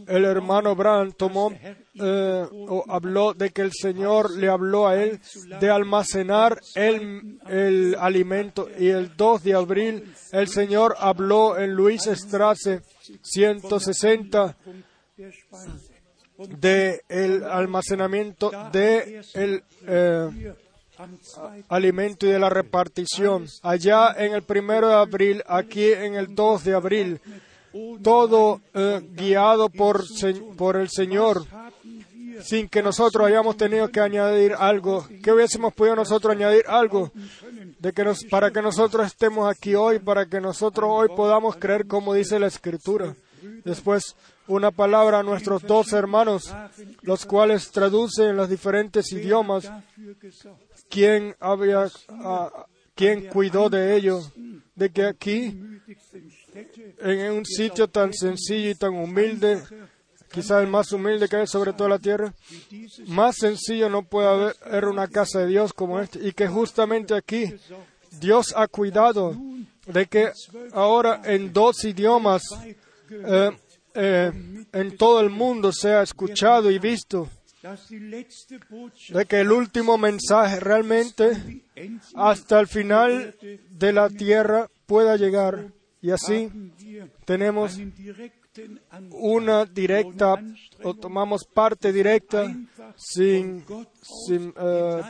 [0.09, 5.21] El hermano Brand tomó eh, o habló de que el Señor le habló a él
[5.61, 12.83] de almacenar el, alimento y el 2 de abril el Señor habló en Luis Strasse
[13.23, 14.57] 160
[15.17, 15.93] der Speise.
[16.59, 20.57] de el almacenamiento de el eh, Hier
[20.99, 21.65] am 2.
[21.69, 23.47] alimento y de la repartición.
[23.63, 27.21] Allá en el primero de abril, aquí en el 2 de abril,
[28.03, 30.05] todo eh, guiado por,
[30.57, 31.45] por el Señor,
[32.43, 35.07] sin que nosotros hayamos tenido que añadir algo.
[35.23, 37.13] ¿Qué hubiésemos podido nosotros añadir algo?
[37.79, 41.87] De que nos, para que nosotros estemos aquí hoy, para que nosotros hoy podamos creer
[41.87, 43.15] como dice la Escritura.
[43.65, 46.53] Después, una palabra a nuestros dos hermanos,
[47.03, 49.71] los cuales traducen en los diferentes idiomas
[50.89, 54.21] quién había, ah, quién cuidó de ello,
[54.75, 55.59] de que aquí,
[57.03, 59.63] en un sitio tan sencillo y tan humilde,
[60.31, 62.33] quizá el más humilde que hay sobre toda la tierra,
[63.09, 64.29] más sencillo no puede
[64.65, 67.55] haber una casa de Dios como esta, y que justamente aquí
[68.21, 69.37] Dios ha cuidado
[69.87, 70.33] de que
[70.73, 72.43] ahora en dos idiomas
[73.11, 73.51] eh,
[73.95, 74.33] eh,
[74.73, 77.29] en todo el mundo sea escuchado y visto,
[79.11, 81.63] de que el último mensaje realmente
[82.15, 83.37] hasta el final
[83.71, 85.73] de la tierra pueda llegar.
[86.03, 86.51] Y así
[87.25, 87.79] tenemos
[89.13, 90.35] una directa
[90.83, 92.53] o tomamos parte directa
[92.97, 93.65] sin,
[94.27, 95.01] sin eh,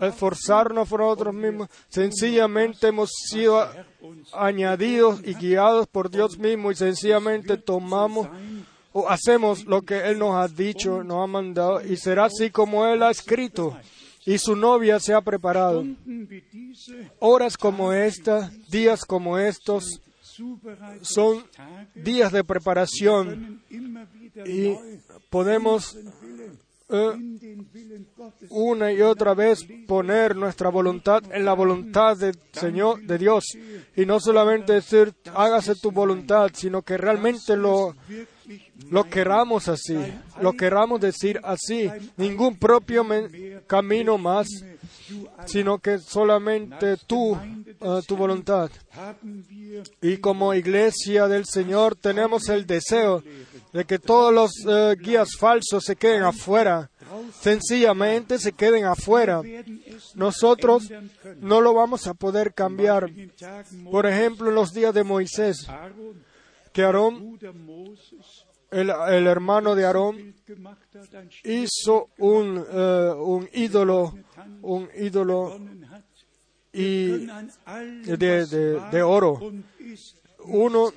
[0.00, 1.68] esforzarnos por nosotros mismos.
[1.88, 3.68] Sencillamente hemos sido
[4.32, 8.28] añadidos y guiados por Dios mismo y sencillamente tomamos
[8.92, 12.86] o hacemos lo que Él nos ha dicho, nos ha mandado y será así como
[12.86, 13.76] Él ha escrito.
[14.28, 15.86] Y su novia se ha preparado.
[17.18, 20.02] Horas como esta, días como estos,
[21.00, 21.44] son
[21.94, 23.62] días de preparación
[24.44, 24.74] y
[25.30, 25.96] podemos
[26.90, 27.12] eh,
[28.50, 33.44] una y otra vez poner nuestra voluntad en la voluntad del Señor, de Dios,
[33.96, 37.94] y no solamente decir hágase tu voluntad, sino que realmente lo,
[38.90, 39.96] lo queramos así,
[40.40, 43.06] lo queramos decir así, ningún propio
[43.66, 44.48] camino más,
[45.46, 48.70] sino que solamente tú, eh, tu voluntad.
[50.00, 53.22] Y como iglesia del Señor tenemos el deseo
[53.72, 56.90] de que todos los eh, guías falsos se queden afuera,
[57.40, 59.42] sencillamente se queden afuera.
[60.14, 60.90] Nosotros
[61.40, 63.10] no lo vamos a poder cambiar.
[63.90, 65.66] Por ejemplo, en los días de Moisés,
[66.72, 67.38] que Aarón,
[68.70, 70.34] el, hermano de Aarón,
[71.44, 74.14] hizo un, eh, un ídolo,
[74.62, 75.58] un ídolo
[76.72, 77.26] y
[78.06, 78.46] de,
[78.90, 79.40] de- oro.
[80.44, 80.92] Uno.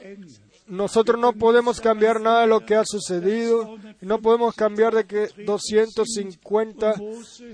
[0.68, 3.78] Nosotros no podemos cambiar nada de lo que ha sucedido.
[4.00, 6.94] No podemos cambiar de que 250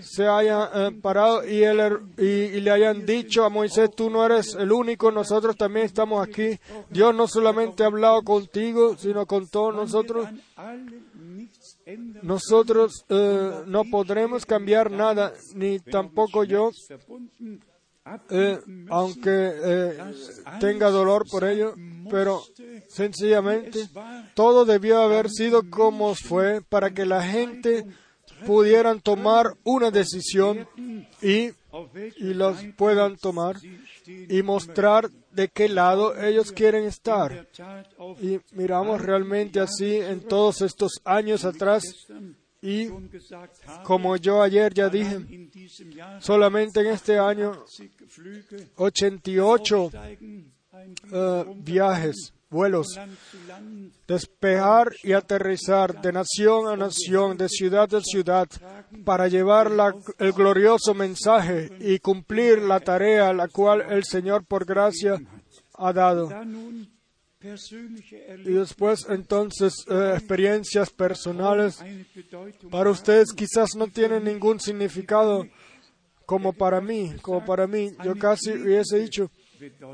[0.02, 4.24] se hayan eh, parado y, él er- y- le hayan dicho a Moisés, tú no
[4.26, 6.60] eres el único, nosotros también estamos aquí.
[6.92, 10.28] Dios no solamente ha hablado contigo, sino con todos nosotros.
[12.22, 16.72] Nosotros eh, no podremos cambiar nada, ni tampoco yo,
[18.30, 19.98] eh, aunque eh,
[20.60, 21.74] tenga dolor por ello,
[22.10, 22.44] pero
[22.88, 23.90] sencillamente
[24.34, 27.86] todo debió haber sido como fue para que la gente
[28.46, 30.68] pudieran tomar una decisión
[31.22, 31.50] y,
[32.18, 33.58] y los puedan tomar
[34.06, 37.48] y mostrar de qué lado ellos quieren estar.
[38.22, 41.84] Y miramos realmente así en todos estos años atrás
[42.70, 42.90] y
[43.84, 45.20] como yo ayer ya dije,
[46.20, 50.52] solamente en este año 80 Flüge 88 steigen
[51.12, 52.88] eh, viajes, vuelos,
[54.08, 58.48] despejar y aterrizar de nación a nación, de ciudad a ciudad,
[59.04, 64.66] para llevar la- el glorioso mensaje y cumplir la tarea la cual el Señor por
[64.66, 65.20] gracia
[65.80, 66.30] ha dado.
[68.46, 71.80] Y después entonces eh, experiencias personales
[72.70, 75.46] para ustedes quizás no tienen ningún significado
[76.26, 77.92] como para mí, como para mí.
[78.04, 79.32] Yo casi hubiese dicho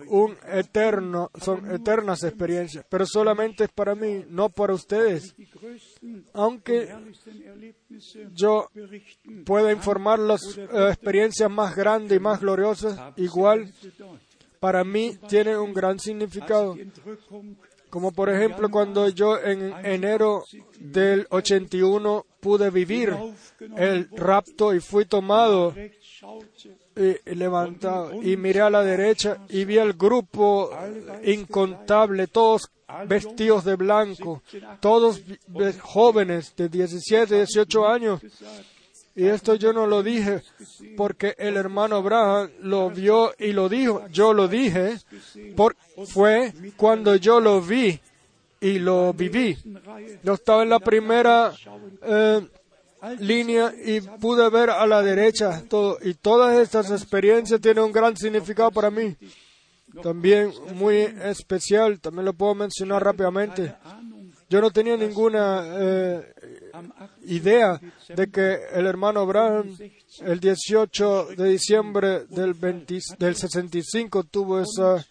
[0.08, 5.36] un eterno, son eternas experiencias, pero solamente es para mí, no para ustedes.
[6.34, 6.94] Aunque
[8.34, 8.68] yo
[9.46, 13.72] pueda informar las eh, experiencias más grandes y más gloriosas, igual.
[14.64, 16.78] Para mí tienen un gran significado.
[17.90, 20.46] Como por ejemplo cuando yo en enero
[20.80, 23.14] del 81 pude vivir
[23.76, 25.76] el rapto y fui tomado
[26.96, 30.72] y levantado y miré a la derecha y vi al grupo
[31.26, 32.72] incontable, todos
[33.06, 34.44] vestidos de blanco,
[34.80, 35.22] todos
[35.82, 38.22] jóvenes de 17, 18 años.
[39.16, 40.42] Y esto yo no lo dije
[40.98, 44.06] porque el hermano Abraham lo vio y lo dijo.
[44.12, 44.98] Yo lo dije
[45.56, 45.76] por,
[46.08, 48.00] fue cuando yo lo vi
[48.60, 49.58] y lo viví.
[50.24, 51.54] Yo estaba en la primera
[52.02, 52.48] eh,
[53.20, 56.00] línea y pude ver a la derecha todo.
[56.02, 59.16] Y todas estas experiencias tienen un gran significado para mí.
[60.02, 63.76] También muy especial, también lo puedo mencionar rápidamente.
[64.50, 66.34] Yo no tenía ninguna eh,
[67.26, 69.76] idea de que el hermano Abraham
[70.22, 75.06] el 18 de diciembre del, 20 del 65 tuvo ese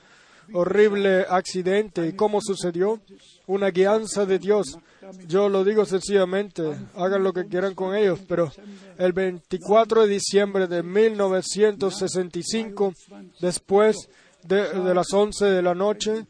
[0.53, 2.07] horrible accidente.
[2.07, 3.01] ¿Y cómo sucedió?
[3.47, 4.79] Una guianza de Dios.
[5.27, 6.63] Yo lo digo sencillamente,
[6.95, 8.53] hagan lo que quieran con ellos, pero
[8.99, 12.93] el 24 de diciembre de 1965,
[13.41, 14.09] después
[14.45, 16.27] de, de las 11 de la noche,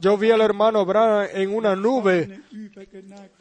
[0.00, 2.42] yo vi al hermano Abraham en una nube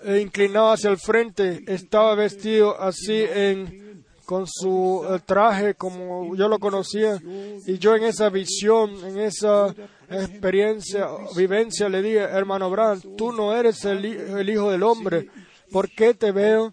[0.03, 1.63] e inclinado hacia el frente.
[1.67, 7.19] Estaba vestido así en, con su eh, traje como yo lo conocía.
[7.65, 9.73] Y yo en esa visión, en esa
[10.09, 15.29] experiencia, vivencia, le dije, hermano Abraham, tú no eres el, el hijo del hombre.
[15.71, 16.71] ¿Por qué te veo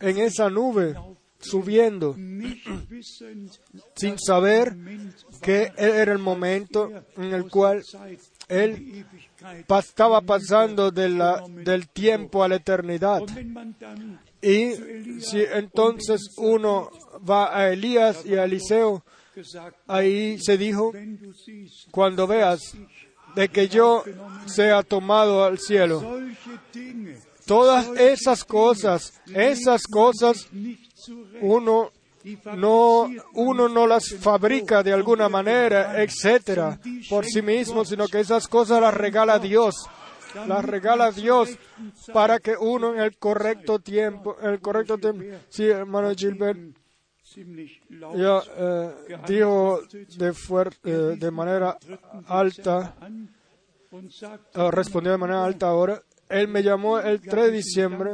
[0.00, 0.94] en esa nube
[1.40, 2.14] subiendo
[3.94, 4.76] sin saber
[5.40, 7.82] que era el momento en el cual
[8.50, 9.06] él
[9.78, 13.22] estaba pasando del tiempo a la eternidad.
[14.42, 14.72] Y
[15.20, 16.90] si entonces uno
[17.28, 19.04] va a Elías y a Eliseo,
[19.86, 20.92] ahí se dijo,
[21.90, 22.76] cuando veas
[23.34, 24.02] de que yo
[24.46, 26.20] sea tomado al cielo.
[27.46, 30.48] Todas esas cosas, esas cosas
[31.40, 31.90] uno
[32.56, 38.46] no, uno no las fabrica de alguna manera, etcétera, por sí mismo, sino que esas
[38.48, 39.74] cosas las regala Dios.
[40.46, 41.58] Las regala Dios
[42.12, 45.24] para que uno en el correcto tiempo, en el correcto tiempo.
[45.48, 46.58] Sí, hermano Gilbert,
[48.16, 48.90] ya eh,
[49.26, 50.34] dijo de,
[50.84, 51.78] eh, de manera
[52.26, 52.96] alta,
[53.92, 56.02] eh, respondió de manera alta ahora.
[56.30, 58.10] Él me llamó el 3 de diciembre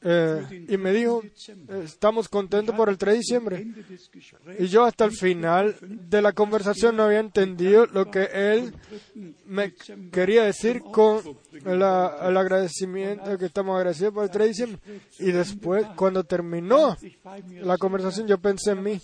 [0.00, 1.22] eh, y me dijo,
[1.82, 3.66] estamos contentos por el 3 de diciembre.
[4.58, 8.72] Y yo hasta el final de la conversación no había entendido lo que él
[9.44, 9.74] me
[10.12, 11.20] quería decir con
[11.64, 14.80] el agradecimiento, que estamos agradecidos por el 3 de diciembre.
[15.18, 16.96] Y después, cuando terminó
[17.62, 19.00] la conversación, yo pensé en mí,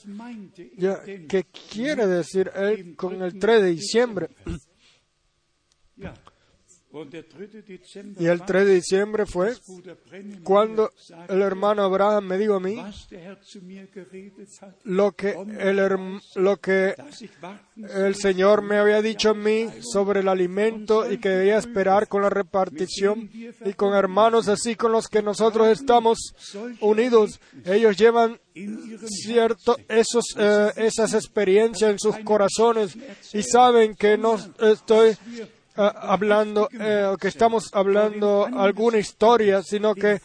[1.28, 4.28] ¿qué quiere decir él con el 3 de diciembre?
[8.20, 9.52] Y el 3 de diciembre fue
[10.44, 10.92] cuando
[11.28, 12.80] el hermano Abraham me dijo a mí
[14.84, 16.94] lo que el, lo que
[17.76, 22.22] El Señor me había dicho a mí sobre el alimento y que debía esperar con
[22.22, 23.28] la repartición
[23.64, 26.18] y con hermanos así con los que nosotros estamos
[26.80, 27.40] unidos.
[27.64, 28.38] Ellos llevan
[29.08, 32.96] cierto esos eh, esas experiencias en sus corazones
[33.32, 35.16] y saben que no estoy
[35.76, 40.20] hablando eh, o que estamos hablando alguna historia, sino que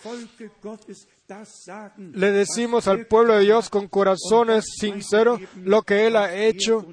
[2.13, 6.85] le decimos al pueblo de Dios con corazones sinceros lo que Él ha hecho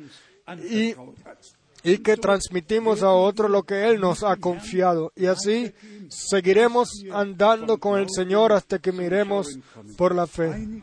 [0.71, 0.95] y
[1.87, 5.13] y que transmitimos a otro lo que Él nos ha confiado.
[5.15, 5.73] Y así
[6.09, 9.57] seguiremos andando con el Señor hasta que miremos
[9.97, 10.83] por la fe.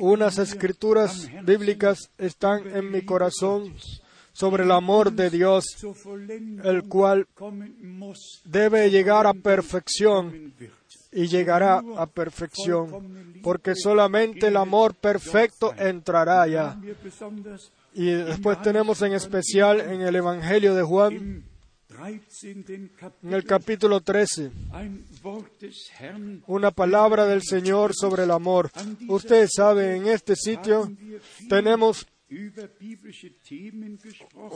[0.00, 3.72] Unas escrituras bíblicas están en mi corazón
[4.38, 5.64] sobre el amor de Dios,
[6.62, 7.26] el cual
[8.44, 10.54] debe llegar a perfección
[11.10, 16.78] y llegará a perfección, porque solamente el amor perfecto entrará ya.
[17.02, 21.42] Besonders Y después tenemos en especial en el Evangelio de Juan, im
[21.88, 22.50] 13.
[23.24, 26.44] en el capítulo 13, ein Wort des Herrn.
[26.46, 28.70] una palabra del Señor sobre el amor.
[29.08, 30.92] Ustedes saben, en este sitio
[31.48, 32.06] tenemos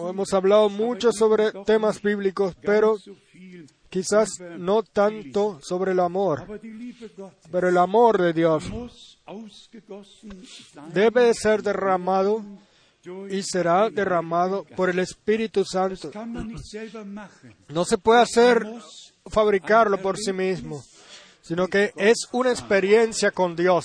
[0.09, 2.99] hemos hablado mucho sobre temas bíblicos, pero
[3.89, 6.47] quizás no tanto sobre el amor.
[7.51, 8.65] Pero el amor de Dios
[10.93, 12.45] debe de ser derramado
[13.31, 16.11] y será derramado por el Espíritu Santo.
[17.69, 18.67] No se puede hacer
[19.27, 20.83] fabricarlo por sí mismo,
[21.43, 23.85] sino que es una experiencia con Dios.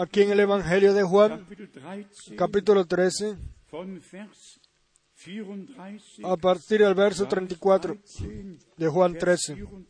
[0.00, 3.36] Aquí en el Evangelio de Juan, Kapitel 13 capítulo 13,
[3.70, 4.60] von Vers
[5.24, 9.84] 34 a partir del verso 34 13, de Juan 13, 34,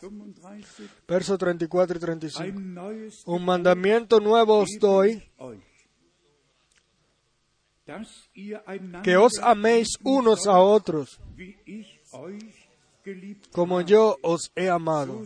[0.00, 2.44] 35, verso 34 y 35.
[2.44, 5.22] ein neues Un mandamiento nuevo os doy,
[9.02, 11.20] que os améis unos a otros,
[13.52, 15.22] como yo os he amado,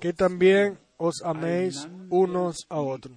[0.00, 3.16] que también os améis unos a otros.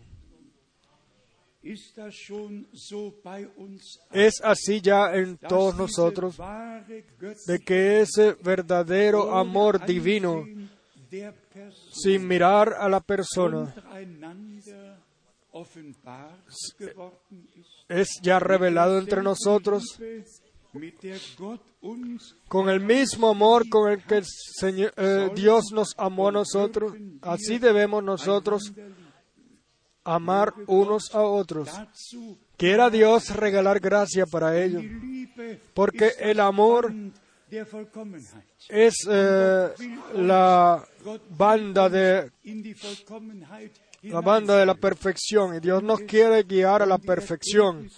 [4.12, 6.38] Es así ya en todos nosotros,
[7.46, 10.46] de que ese verdadero amor divino,
[11.92, 13.76] sin mirar a la persona,
[17.90, 20.00] es ya revelado entre nosotros
[22.48, 24.22] con el mismo amor con el que
[24.62, 26.94] eh, Dios nos amó a nosotros.
[27.22, 28.72] Así debemos nosotros
[30.04, 31.70] amar unos a otros.
[32.58, 36.94] Quiera Dios regalar gracia para ello, die Liebe porque el amor
[38.68, 39.70] es eh,
[40.16, 40.86] la
[41.30, 42.32] banda de
[44.04, 47.90] La banda de la perfección y Dios nos quiere guiar a la perfección.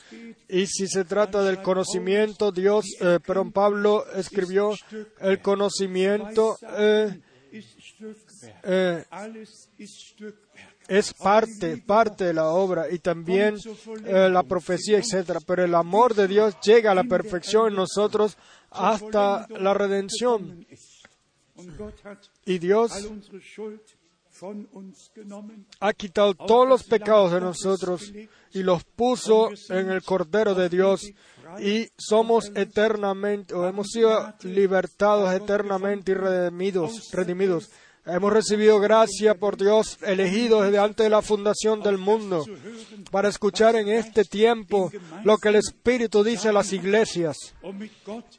[0.48, 4.74] Y si se trata del conocimiento, Dios, eh, perdón, Pablo escribió
[5.20, 7.20] el conocimiento eh,
[8.64, 9.06] eh,
[10.88, 13.56] es parte, parte de la obra y también
[14.06, 15.40] eh, la profecía, etcétera.
[15.46, 18.38] Pero el amor de Dios llega a la perfección en nosotros
[18.70, 20.66] hasta la redención.
[22.46, 22.92] Y Dios
[25.80, 28.12] ha quitado todos los pecados de nosotros
[28.54, 31.12] y los puso en el Cordero de Dios
[31.60, 37.70] y somos eternamente, o hemos sido libertados eternamente y redimidos, redimidos.
[38.04, 42.44] Hemos recibido gracia por Dios, elegidos desde antes de la fundación del mundo,
[43.12, 44.92] para escuchar en este tiempo
[45.24, 47.38] lo que el Espíritu dice a las iglesias.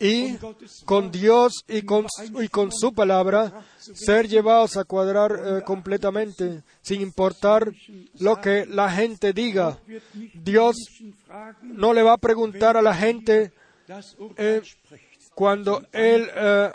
[0.00, 0.36] Y
[0.84, 2.08] con Dios y con,
[2.72, 7.72] su palabra ser llevados a cuadrar eh, completamente, sin importar
[8.18, 9.78] lo que la gente diga.
[10.34, 10.74] Dios
[11.62, 13.52] no le va a preguntar a la gente
[14.36, 14.60] eh,
[15.34, 16.72] cuando Él eh,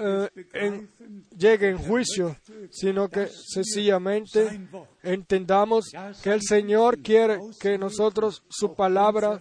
[0.00, 0.88] eh, en-
[1.36, 2.36] llegue en juicio,
[2.70, 4.60] sino que sencillamente
[5.02, 5.90] entendamos
[6.22, 9.40] que el Señor quiere que nosotros su palabra,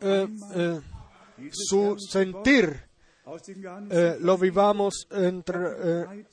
[0.00, 0.80] eh, eh,
[1.52, 2.84] su sentir,
[4.20, 5.58] lo vivamos entre,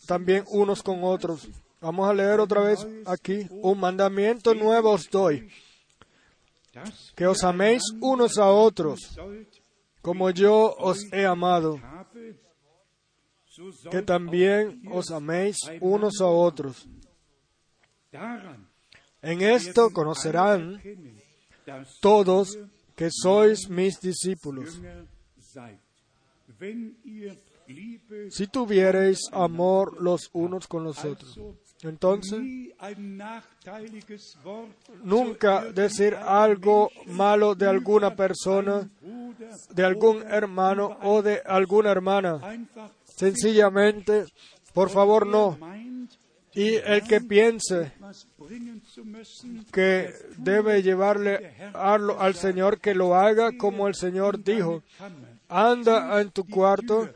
[0.08, 1.48] también unos con otros.
[1.80, 3.48] Vamos a leer otra vez aquí.
[3.52, 5.48] Un mandamiento nuevo os doy,
[7.16, 9.16] que os améis unos a otros,
[10.02, 11.80] como yo os he amado,
[13.92, 16.88] que también os améis unos a otros.
[19.22, 20.82] En esto conocerán
[22.02, 22.58] todos
[22.96, 24.80] que sois mis discípulos,
[28.30, 31.38] si tuviereis amor los unos con los otros.
[31.84, 32.40] Entonces,
[35.04, 38.90] nunca decir algo malo de alguna persona,
[39.70, 42.42] de algún hermano o de alguna hermana.
[43.18, 44.26] Sencillamente,
[44.74, 45.58] por favor, no.
[46.54, 47.92] Y el que piense
[49.72, 54.84] que debe llevarle al Señor, que lo haga como el Señor dijo.
[55.50, 57.10] Anda en tu cuarto,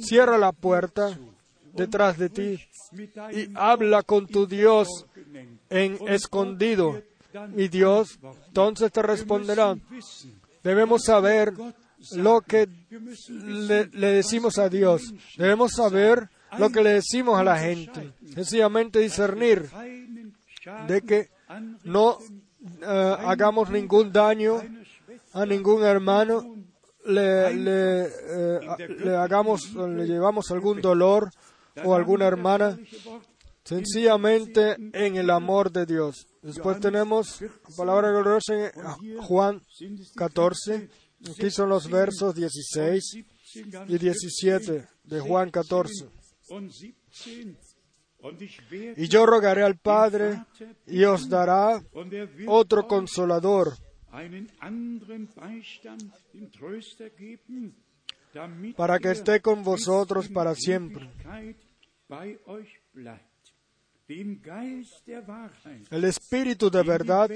[0.00, 1.16] cierra la puerta
[1.72, 2.60] detrás de ti
[3.32, 5.06] y habla con tu Dios
[5.70, 7.00] en escondido.
[7.56, 9.76] Y Dios entonces te responderá.
[10.62, 11.52] Debemos saber
[12.12, 12.68] lo que
[13.28, 15.14] le, decimos a Dios.
[15.36, 16.28] Debemos saber
[16.58, 18.12] lo que le decimos a la gente.
[18.34, 19.68] Sencillamente discernir
[20.86, 21.28] de que
[21.84, 22.18] no
[22.82, 24.60] eh, hagamos ningún daño
[25.32, 26.56] a ningún hermano,
[27.06, 28.60] le, le, eh,
[28.98, 31.30] le hagamos, le llevamos algún dolor
[31.84, 32.78] o alguna hermana,
[33.64, 36.26] sencillamente en el amor de Dios.
[36.42, 39.62] Después tenemos la palabra gloriosa en Juan
[40.14, 40.88] 14.
[41.30, 43.24] Aquí son los versos 16
[43.88, 46.06] y 17 de Juan 14.
[48.96, 50.42] Y yo rogaré al Padre
[50.86, 51.82] y os dará
[52.46, 53.74] otro consolador.
[58.76, 61.10] para que esté con vosotros para siempre.
[65.90, 67.30] El Espíritu de verdad,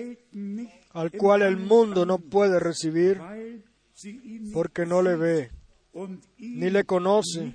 [0.90, 3.20] al cual el mundo no puede recibir
[4.52, 5.50] porque no le ve
[6.38, 7.54] ni le conoce,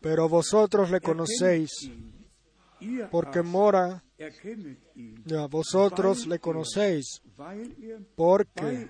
[0.00, 1.70] pero vosotros le conocéis
[3.10, 4.04] porque mora,
[5.24, 7.20] ya, vosotros le conocéis
[8.14, 8.88] porque,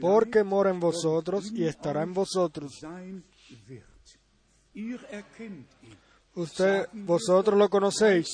[0.00, 2.80] porque mora en vosotros y estará en vosotros.
[6.34, 8.28] Usted, vosotros lo conocéis,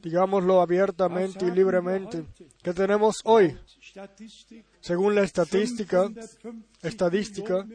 [0.00, 2.24] digámoslo abiertamente y libremente.
[2.62, 3.58] ¿Qué tenemos hoy?
[4.84, 6.10] Según la estadística,
[6.82, 7.66] estadística,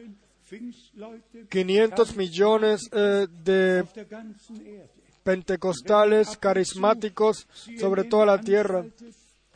[1.48, 3.84] 500 millones eh, de
[5.24, 7.48] pentecostales carismáticos
[7.80, 8.86] sobre toda la tierra.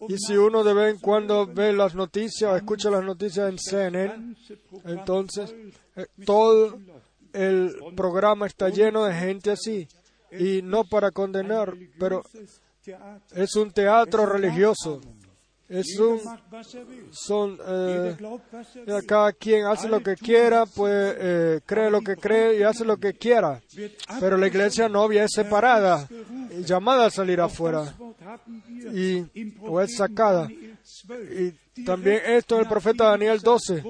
[0.08, 3.58] Y si uno de vez en cuando ve las noticias o escucha las noticias en
[3.60, 4.34] CNN,
[4.86, 5.54] entonces
[5.94, 6.76] eh, todo
[7.32, 9.86] el programa está lleno de gente así.
[10.32, 12.24] Y no para condenar, pero
[13.32, 15.00] es un teatro religioso.
[15.68, 16.20] Es un,
[17.10, 18.16] son, eh,
[19.06, 22.98] cada quien hace lo que quiera, pues eh, cree lo que cree y hace lo
[22.98, 23.62] que quiera.
[24.20, 26.06] Pero la iglesia novia es separada,
[26.50, 27.94] y llamada a salir afuera.
[28.92, 29.24] y,
[29.62, 30.50] o es sacada.
[30.50, 33.82] Y también esto el profeta Daniel 12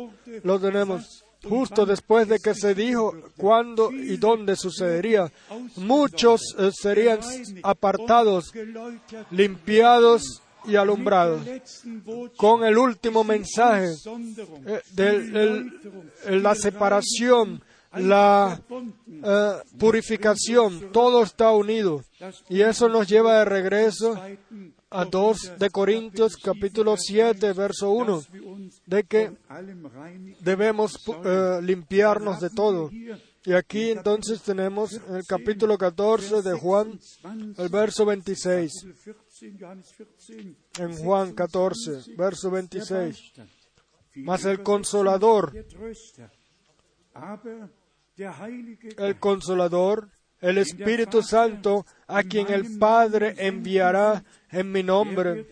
[0.44, 1.24] lo tenemos.
[1.42, 5.30] justo después de que se dijo cuándo y dónde sucedería.
[5.76, 7.18] Muchos eh, serían
[7.62, 8.50] apartados,
[9.30, 11.42] limpiados y alumbrados
[12.36, 13.94] con el último mensaje
[14.66, 15.70] eh, de
[16.40, 17.62] la separación,
[17.94, 18.60] la
[19.08, 22.02] eh, purificación, todo está unido.
[22.48, 24.18] Y eso nos lleva de regreso
[24.90, 28.22] a 2 de Corintios capítulo 7, verso 1,
[28.86, 29.32] de que
[30.40, 32.90] debemos eh, limpiarnos de todo.
[33.46, 36.98] Y aquí entonces tenemos el capítulo 14 de Juan,
[37.58, 38.72] el verso 26.
[40.78, 43.32] En Juan 14, verso 26.
[44.16, 45.52] Mas el consolador,
[48.96, 50.08] el consolador,
[50.40, 55.48] el Espíritu Santo, a quien el Padre enviará en mi nombre,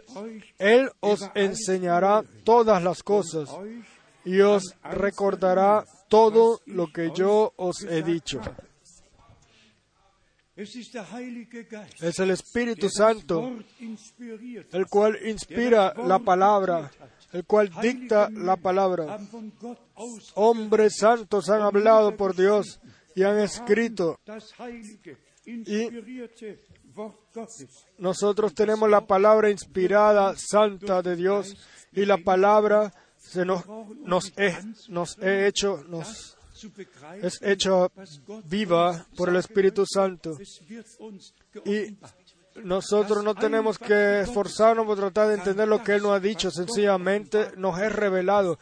[0.58, 3.50] Él os enseñará todas las cosas
[4.24, 8.40] y os recordará todo lo que yo os he dicho.
[10.54, 13.58] Es el Espíritu Santo,
[14.72, 16.90] el cual inspira la palabra,
[17.32, 19.18] el cual dicta la palabra.
[20.34, 22.80] Hombres santos han hablado por Dios
[23.14, 24.20] y han escrito.
[25.46, 25.88] Y
[27.98, 31.56] nosotros tenemos la palabra inspirada, santa de Dios,
[31.92, 33.64] y la palabra se nos,
[34.04, 34.54] nos, he,
[34.88, 36.36] nos he hecho, nos
[37.22, 37.88] es hecha
[38.44, 40.38] viva por el Espíritu Santo.
[41.64, 41.96] Y
[42.62, 46.50] nosotros no tenemos que esforzarnos por tratar de entender lo que Él nos ha dicho,
[46.50, 48.58] sencillamente nos es revelado.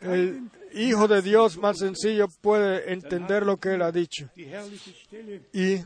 [0.00, 4.30] El Hijo de Dios más sencillo puede entender lo que Él ha dicho.
[5.52, 5.78] Y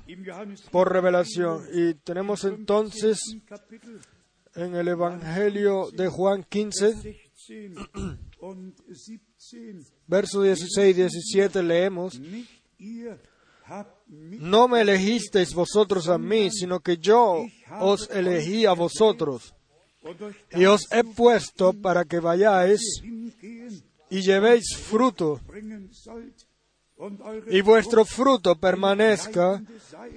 [0.70, 1.66] por revelación.
[1.72, 3.20] Y tenemos entonces
[4.54, 7.18] en el Evangelio de Juan 15,
[10.06, 12.20] verso 16 y 17 leemos,
[14.38, 17.44] no me elegisteis vosotros a mí, sino que yo
[17.80, 19.54] os elegí a vosotros.
[20.52, 22.80] Y os he puesto para que vayáis
[24.08, 25.40] y llevéis fruto.
[27.50, 29.62] Y vuestro fruto permanezca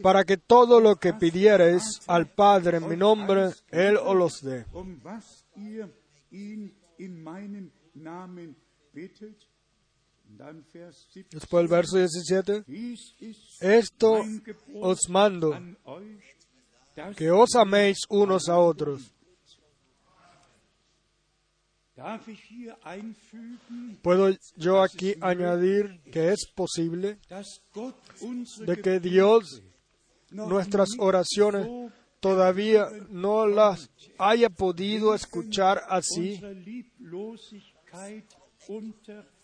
[0.01, 4.65] para que todo lo que pidiereis al Padre en mi nombre, Él os los dé.
[11.31, 12.63] Después el verso 17.
[13.61, 14.21] Esto
[14.75, 15.57] os mando,
[17.15, 19.13] que os améis unos a otros.
[24.01, 27.19] ¿Puedo yo aquí añadir que es posible
[28.65, 29.61] de que Dios
[30.31, 31.67] nuestras oraciones
[32.19, 36.39] todavía no las haya podido escuchar así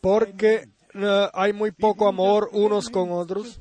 [0.02, 3.60] porque eh, hay muy poco amor unos con otros.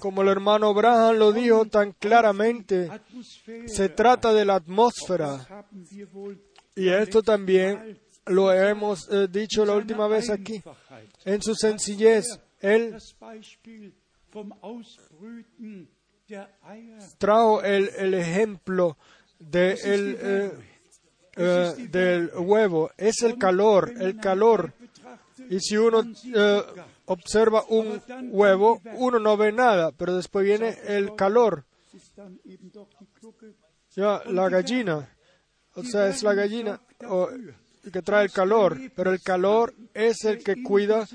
[0.00, 2.88] como el hermano Braham lo dijo tan claramente,
[3.66, 5.64] se trata de la atmósfera.
[6.76, 10.62] Y esto también lo hemos eh, dicho la última vez aquí.
[11.24, 12.26] En su sencillez,
[12.60, 12.96] Él
[17.18, 18.96] trajo el, ejemplo
[19.38, 20.52] de el, eh,
[21.38, 22.90] eh, del huevo.
[22.96, 24.72] Es el calor, el calor.
[25.50, 26.02] Y si uno
[26.34, 26.62] eh,
[27.06, 31.64] observa un huevo, uno no ve nada, pero después viene el calor.
[33.96, 35.08] Ya, la gallina.
[35.74, 36.80] O sea, es la gallina
[37.92, 41.06] que trae el calor, pero el calor es el que cuida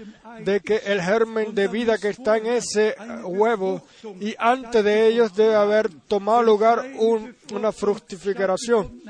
[0.43, 2.95] de que el germen de vida que está en ese
[3.25, 3.83] huevo
[4.19, 9.01] y antes de ellos debe haber tomado lugar un- una fructificación.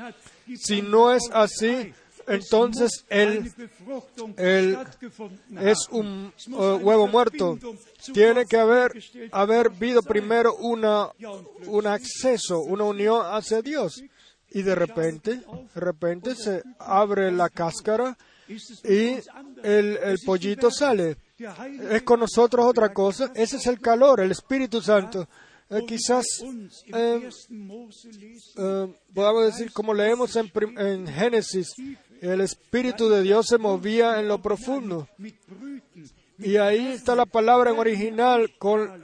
[0.56, 1.92] Si no es así,
[2.26, 3.52] entonces el,
[4.36, 4.78] el-
[5.60, 7.58] es un eh, huevo muerto.
[8.12, 8.92] Tiene que haber,
[9.32, 11.08] haber habido primero una,
[11.66, 14.02] un acceso, una unión hacia Dios.
[14.50, 15.40] Y de repente,
[15.74, 18.16] de repente se abre la cáscara
[18.84, 19.16] y
[19.64, 21.16] el, el pollito sale.
[21.90, 23.32] Es con nosotros otra cosa.
[23.34, 25.26] Ese es el calor, el Espíritu Santo.
[25.70, 26.24] Eh, quizás
[26.92, 27.30] eh,
[28.56, 31.74] eh, podamos decir, como leemos en, en Génesis,
[32.20, 35.08] el Espíritu de Dios se movía en lo profundo.
[36.38, 39.02] Y ahí está la palabra en original con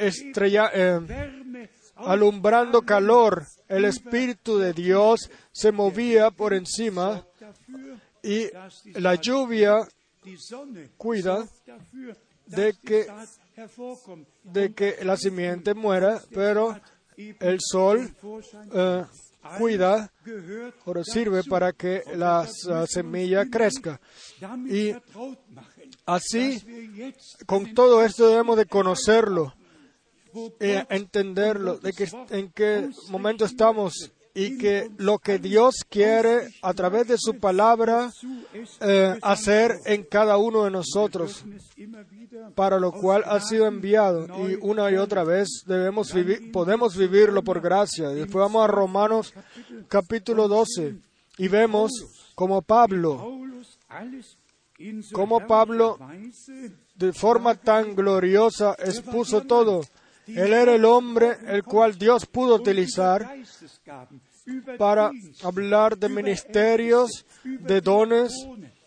[0.00, 0.70] estrella,
[1.96, 3.46] alumbrando calor.
[3.68, 7.26] El Espíritu de Dios se movía por encima
[8.22, 8.46] y
[8.94, 9.86] la lluvia
[10.96, 11.46] cuida
[12.46, 13.06] de que,
[14.44, 16.80] de que la simiente muera, pero
[17.16, 18.14] el sol
[18.72, 19.04] eh,
[19.58, 20.12] cuida
[20.84, 22.46] o sirve para que la
[22.86, 24.00] semilla crezca.
[24.68, 24.94] Y
[26.06, 26.62] así,
[27.46, 29.54] con todo esto debemos de conocerlo,
[30.60, 36.72] eh, entenderlo, de que en qué momento estamos y que lo que Dios quiere a
[36.72, 38.10] través de su palabra
[38.80, 41.44] eh, hacer en cada uno de nosotros,
[42.54, 47.42] para lo cual ha sido enviado y una y otra vez debemos vivir, podemos vivirlo
[47.42, 48.08] por gracia.
[48.08, 49.34] Después vamos a Romanos
[49.88, 50.96] capítulo 12
[51.36, 51.90] y vemos
[52.34, 53.40] como Pablo,
[55.12, 55.98] como Pablo
[56.94, 59.82] de forma tan gloriosa expuso todo.
[60.36, 63.36] Él era el hombre el cual Dios pudo utilizar
[64.78, 65.10] para
[65.42, 68.32] hablar de ministerios, de dones,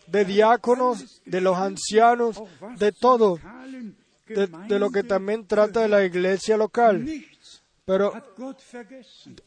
[0.07, 2.41] de diáconos, de los ancianos,
[2.77, 3.39] de todo,
[4.27, 7.05] de, lo que también trata de la iglesia local.
[7.85, 8.13] Pero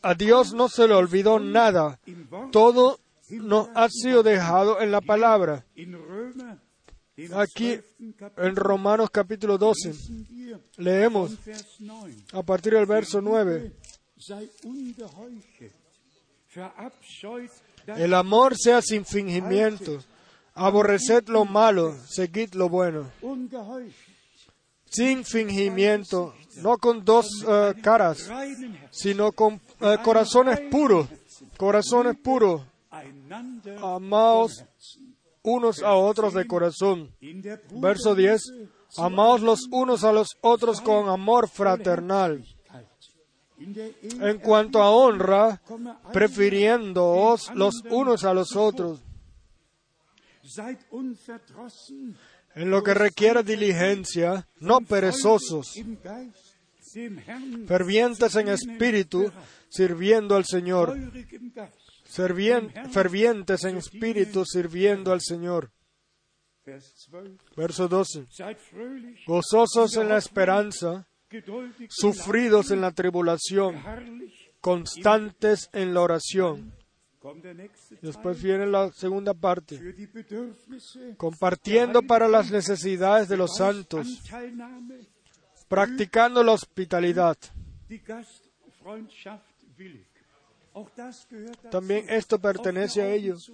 [0.03, 1.99] a Dios no se le olvidó nada.
[2.53, 5.65] Todo nos ha sido dejado en la palabra.
[7.35, 7.81] Aquí
[8.37, 9.93] en Romanos capítulo 12
[10.77, 11.33] leemos
[12.33, 13.73] a partir del verso 9.
[17.97, 19.99] El amor sea sin fingimiento.
[20.55, 23.11] Aborreced lo malo, seguid lo bueno.
[24.89, 28.31] Sin fingimiento, no con dos eh, caras,
[28.91, 31.09] sino con eh, corazones puros.
[31.57, 32.63] Corazones puros.
[33.83, 34.65] Amaos
[35.49, 37.11] unos a otros de corazón.
[37.81, 38.43] Verso 10.
[38.97, 42.45] Amaos los unos a los otros con amor fraternal.
[43.59, 45.61] En cuanto a honra,
[46.13, 49.01] prefiriéndoos los unos a los otros.
[52.55, 55.75] En lo que requiere diligencia, no perezosos,
[57.67, 59.31] fervientes en espíritu,
[59.69, 60.97] sirviendo al Señor.
[62.09, 65.71] Fervientes en espíritu, sirviendo al Señor.
[67.57, 68.27] Verso 12.
[69.27, 71.07] Gozosos en la esperanza,
[71.89, 73.83] sufridos en la tribulación,
[74.61, 76.75] constantes en la oración.
[78.01, 79.79] Después viene la segunda parte,
[81.17, 84.23] compartiendo para las necesidades de los santos,
[85.69, 87.37] practicando la hospitalidad.
[91.71, 93.51] También esto pertenece a ellos.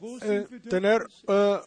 [0.00, 1.58] Eh, tener eh,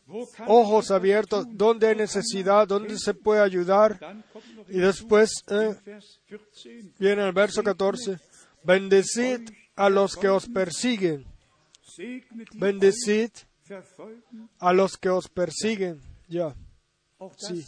[0.47, 3.99] ojos abiertos, donde hay necesidad, donde se puede ayudar.
[4.69, 5.75] Y después eh,
[6.97, 8.19] viene el verso 14.
[8.63, 11.25] Bendecid a los que os persiguen.
[12.53, 13.31] Bendecid
[14.59, 15.99] a los que os persiguen.
[16.29, 16.55] Ya.
[17.37, 17.65] Sí.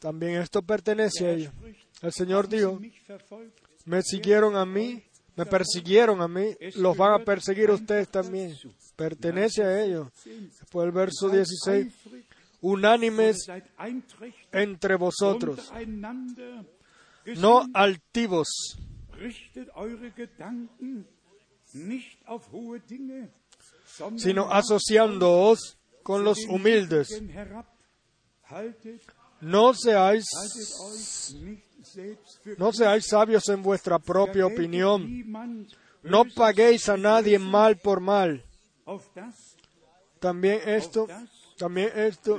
[0.00, 1.52] También esto pertenece a ellos.
[2.02, 2.78] El Señor dijo,
[3.86, 5.02] me siguieron a mí,
[5.36, 8.56] me persiguieron a mí, los van a perseguir ustedes también.
[8.96, 10.08] Pertenece a ellos.
[10.24, 11.92] Después el verso 16,
[12.60, 13.46] unánimes
[14.52, 15.72] entre vosotros,
[17.36, 18.48] no altivos,
[24.16, 27.22] sino asociándoos con los humildes.
[29.40, 30.24] No seáis,
[32.58, 35.24] no seáis sabios en vuestra propia opinión.
[36.02, 38.44] No paguéis a nadie mal por mal.
[40.18, 41.06] También esto,
[41.56, 42.38] también esto,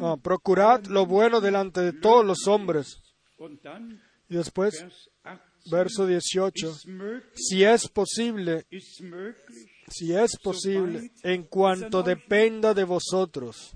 [0.00, 3.02] ah, procurad lo bueno delante de todos los hombres.
[4.28, 4.84] Y después,
[5.70, 8.64] Vers 18 verso 18, ist möglich, si es posible,
[9.88, 13.74] si es posible, en cuanto dependa de vosotros,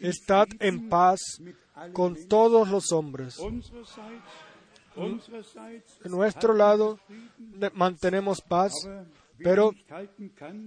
[0.00, 1.20] estad en paz
[1.92, 3.36] con todos los hombres.
[6.02, 6.98] De nuestro lado
[7.74, 8.72] mantenemos paz,
[9.38, 9.72] pero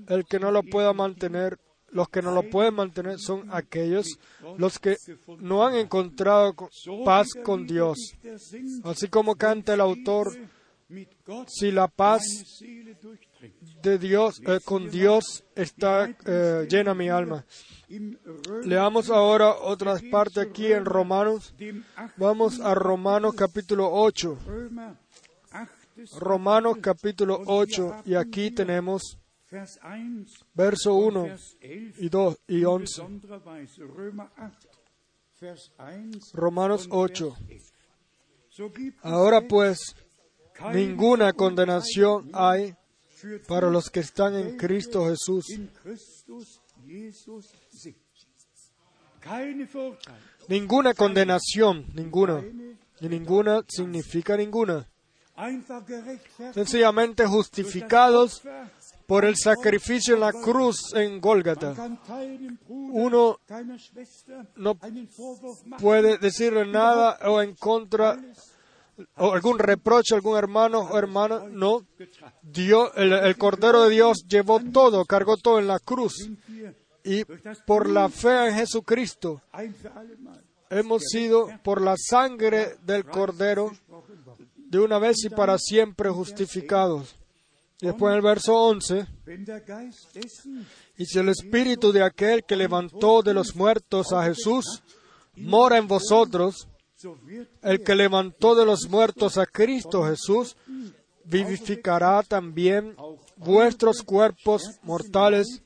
[0.07, 1.57] el que no lo pueda mantener,
[1.89, 4.19] los que no lo pueden mantener son aquellos
[4.57, 4.97] los que
[5.39, 6.53] no han encontrado
[7.05, 7.97] paz con Dios.
[8.83, 10.27] Así como canta el autor,
[11.47, 12.23] si la paz.
[13.81, 17.45] De Dios, eh, con Dios está eh, llena mi alma.
[18.63, 21.53] Leamos ahora otra parte aquí en Romanos.
[22.17, 24.37] Vamos a Romanos capítulo 8.
[24.45, 24.97] Römer,
[25.51, 25.77] achtes
[26.19, 29.17] Romanos capítulo Und 8 wir y aquí tenemos
[29.49, 32.81] Vers 1 verso und 1 Vers 11 y 2 y in 11.
[32.81, 33.83] besonderer Weise.
[33.83, 34.69] Römer 8,
[35.39, 37.25] Vers 1 Romanos und 8.
[37.25, 37.77] Vers 11.
[38.49, 39.95] So gibt es Ahora pues,
[40.73, 42.75] ninguna condenación hay
[43.47, 45.45] para los que están en Cristo Jesús.
[50.47, 52.43] Ninguna condenación, ninguna.
[52.99, 54.87] Y ninguna significa ninguna.
[56.53, 58.41] Sencillamente justificados
[59.05, 61.75] por el sacrificio en la cruz en Gólgata.
[62.67, 63.39] Uno
[64.55, 64.77] no.
[65.79, 68.19] Puede decirle nada o en contra
[69.17, 71.43] o algún reproche algún hermano o hermana.
[71.49, 71.85] No.
[72.41, 76.29] Dios, el, Cordero de Dios llevó todo, cargó todo en la cruz.
[77.03, 77.23] Y
[77.65, 79.41] por la fe en Jesucristo
[80.69, 83.71] hemos sido, por la sangre del Cordero,
[84.55, 87.15] de una vez y para siempre justificados.
[87.79, 90.65] Después en el verso 11, Wenn der Geist dessen,
[90.97, 94.81] y si el Espíritu de aquel que levantó de los muertos a Jesús
[95.35, 96.67] mora en vosotros,
[97.61, 100.55] el que levantó de los muertos a Cristo Jesús,
[101.25, 102.95] vivificará también
[103.35, 105.61] vuestros cuerpos mortales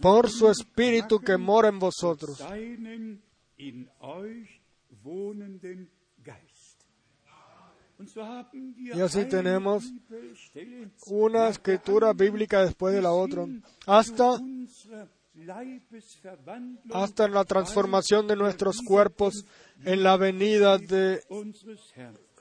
[0.00, 2.42] por su Espíritu que mora en vosotros.
[8.76, 9.92] Y así tenemos
[11.06, 13.46] Una escritura bíblica después de la otra,
[13.86, 14.38] hasta,
[16.92, 19.44] hasta la transformación de nuestros cuerpos
[19.84, 21.22] en la venida de.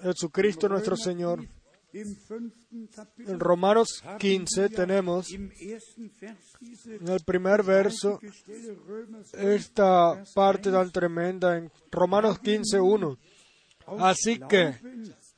[0.02, 1.48] Jesucristo nuestro Señor.
[1.92, 5.52] En Romanos haben 15 wir tenemos en
[7.08, 10.78] el primer verso einzige Stelle Römer 5, esta parte 1.
[10.78, 13.18] tan tremenda en Romanos 15.1.
[13.98, 14.76] Así que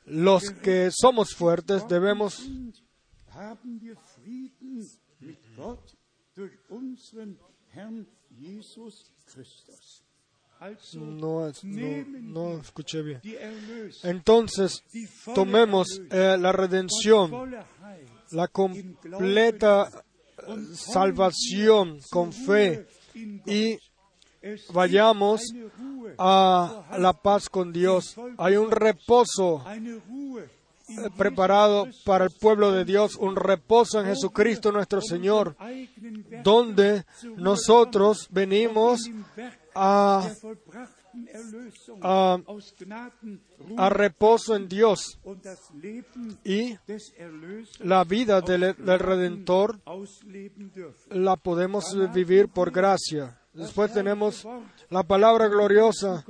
[0.06, 2.46] los que somos fuertes debemos
[10.94, 13.22] no, no, no escuché bien.
[14.04, 14.84] Entonces,
[15.34, 17.32] tomemos eh, la redención,
[18.32, 19.90] la completa
[20.38, 20.44] eh,
[20.76, 22.88] salvación con fe
[23.46, 23.78] y
[24.72, 25.42] vayamos
[26.18, 28.16] a la paz con Dios.
[28.38, 35.02] Hay un reposo eh, preparado para el pueblo de Dios, un reposo en Jesucristo nuestro
[35.02, 35.56] Señor,
[36.44, 37.06] donde
[37.38, 39.10] nosotros venimos
[39.76, 40.30] a,
[43.78, 45.20] a, reposo en Dios
[46.44, 46.78] y
[47.80, 49.80] la vida del, del Redentor
[51.10, 53.38] la podemos vivir por gracia.
[53.54, 54.48] Después tenemos
[54.90, 56.24] la palabra gloriosa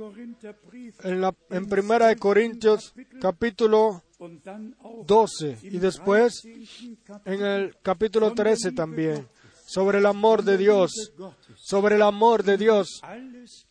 [1.04, 6.98] en, la, en Primera de Corintios capítulo und dann auch 12 y después 10.
[7.04, 9.28] Kapitel en el capítulo 13 también
[9.72, 11.12] sobre el amor de Dios,
[11.56, 13.00] sobre el amor de Dios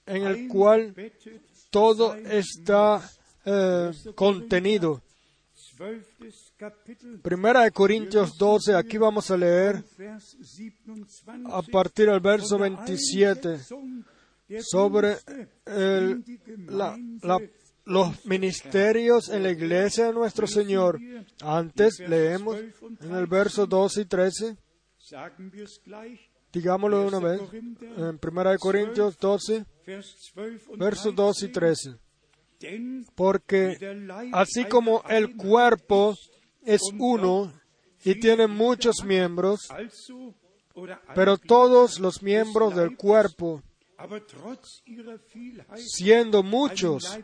[0.05, 0.95] en el cual
[1.69, 3.01] todo está
[3.45, 5.01] eh, contenido.
[5.77, 6.53] 12.
[6.57, 12.59] Kapitel Primera de Corintios 12, aquí vamos a leer Vers 27 a partir del verso
[12.59, 14.05] von der 27 Einsetzung
[14.47, 15.17] der sobre
[17.85, 20.99] los ministerios en la iglesia de nuestro Señor.
[21.41, 22.57] Antes leemos
[22.99, 24.57] en el verso 12 y 13,
[26.51, 27.41] Digámoslo de una vez.
[27.53, 31.95] En 1 Corintios 12, Vers 12 und versos 2 y 13.
[32.59, 33.77] Denn Porque
[34.33, 36.15] así como el cuerpo
[36.63, 37.51] es uno
[38.03, 39.67] y tiene muchos miembros,
[41.15, 43.63] pero todos los miembros del cuerpo,
[45.75, 47.19] siendo muchos,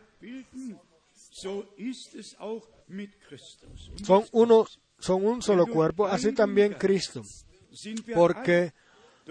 [4.02, 4.66] son uno,
[4.98, 7.22] son un solo cuerpo, así también Cristo.
[8.14, 8.72] Porque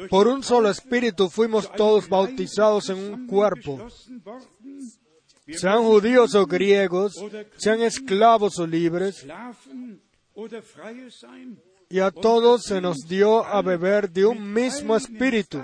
[0.10, 3.88] por un solo espíritu fuimos todos bautizados en un cuerpo,
[5.48, 7.14] sean judíos o griegos,
[7.56, 9.26] sean esclavos o libres,
[11.90, 15.64] y a todos se nos dio a beber de un mismo espíritu.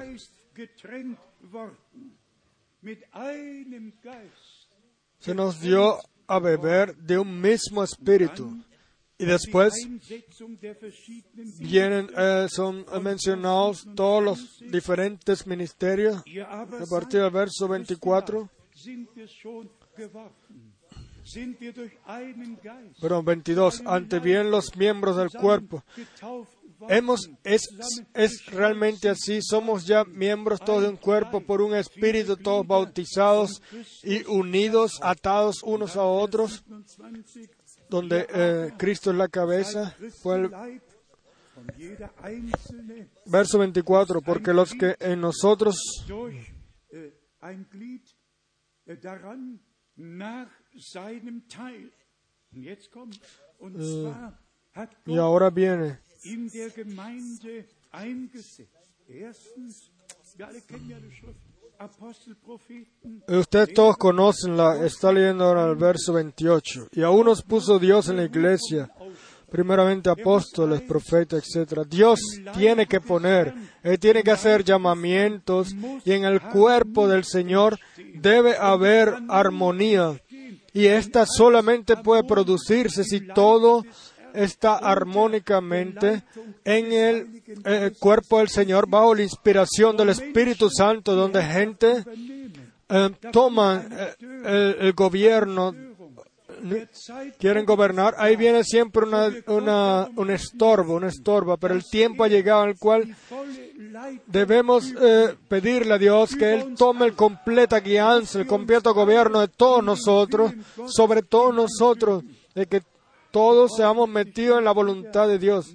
[5.20, 8.58] Se nos dio a beber de un mismo espíritu.
[9.24, 9.74] Y después
[11.60, 16.22] vienen, eh, son mencionados todos los diferentes ministerios.
[16.48, 20.74] A partir del verso 24, sind wir schon geworden.
[21.26, 25.84] Sind wir durch einen Geist perdón, 22, ante bien los miembros del cuerpo.
[26.90, 27.62] Hemos, es,
[28.14, 33.62] es realmente así, somos ya miembros todos de un cuerpo por un espíritu, todos bautizados
[34.04, 36.66] y unidos, atados unos a otros,
[36.98, 37.63] 27,
[37.94, 39.96] donde eh, Cristo es la cabeza.
[40.24, 40.52] Fue el
[43.28, 45.76] verso 24, porque los que en nosotros
[54.74, 56.00] hat y ahora viene
[63.28, 66.90] Ustedes todos conocen la, está leyendo ahora el verso 28.
[66.92, 68.90] Y aún nos puso Dios en la iglesia,
[69.50, 71.82] primeramente apóstoles, profetas, etc.
[71.88, 72.20] Dios
[72.58, 73.54] tiene que poner,
[73.84, 75.76] Él tiene que hacer llamamientos
[76.06, 77.80] y en el cuerpo del Señor
[78.16, 80.20] debe haber armonía.
[80.74, 83.84] Y esta solamente puede producirse si todo
[84.34, 86.24] está armónicamente
[86.64, 92.04] en el eh, cuerpo del Señor bajo la inspiración del Espíritu Santo, donde gente
[92.90, 95.76] eh, toma eh, el, gobierno,
[97.38, 102.64] quieren gobernar, ahí viene siempre una, un estorbo, una estorba, pero el tiempo ha llegado
[102.64, 103.16] al cual
[104.26, 104.94] debemos
[105.48, 110.54] pedirle a Dios que Él tome el completa guianza, el completo gobierno de todos nosotros,
[110.88, 112.24] sobre todos nosotros,
[112.56, 112.82] de que
[113.34, 115.74] todos seamos metidos en la voluntad de Dios.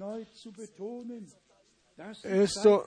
[2.23, 2.85] Esto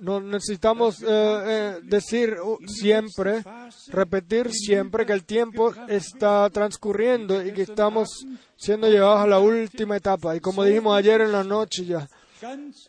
[0.00, 3.42] no necesitamos eh, eh, decir uh, siempre,
[3.88, 8.26] repetir siempre que el tiempo está transcurriendo y que estamos
[8.56, 10.36] siendo llevados a la última etapa.
[10.36, 12.06] Y como dijimos ayer en la noche ya,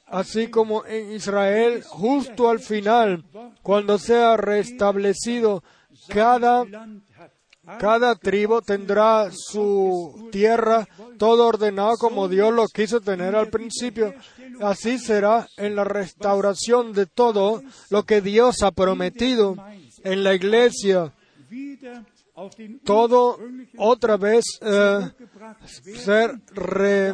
[0.07, 3.23] así como en Israel, justo al final,
[3.63, 5.63] cuando sea restablecido,
[6.09, 6.65] cada.
[7.79, 10.87] Cada tribu tendrá su tierra
[11.17, 14.13] todo ordenado como Dios lo quiso tener al principio.
[14.61, 19.55] Así será en la restauración de todo lo que Dios ha prometido
[20.03, 21.13] en la iglesia.
[22.85, 23.39] Todo
[23.77, 24.99] otra vez eh,
[25.95, 27.13] ser re-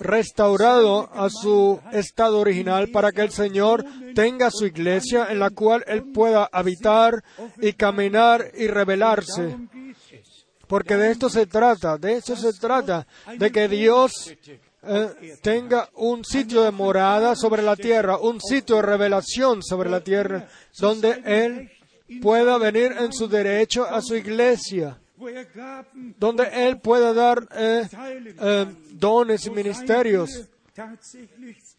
[0.00, 5.84] restaurado a su estado original para que el Señor tenga su iglesia en la cual
[5.86, 7.22] Él pueda habitar
[7.60, 9.56] y caminar y revelarse.
[10.66, 13.06] Porque de esto se trata, de eso se trata,
[13.38, 14.34] de que Dios
[14.82, 20.00] eh, tenga un sitio de morada sobre la tierra, un sitio de revelación sobre la
[20.00, 20.48] tierra,
[20.80, 21.70] donde Él
[22.20, 24.98] pueda venir en su derecho a su iglesia,
[26.18, 27.88] donde Él pueda dar eh,
[28.40, 30.48] eh, dones y ministerios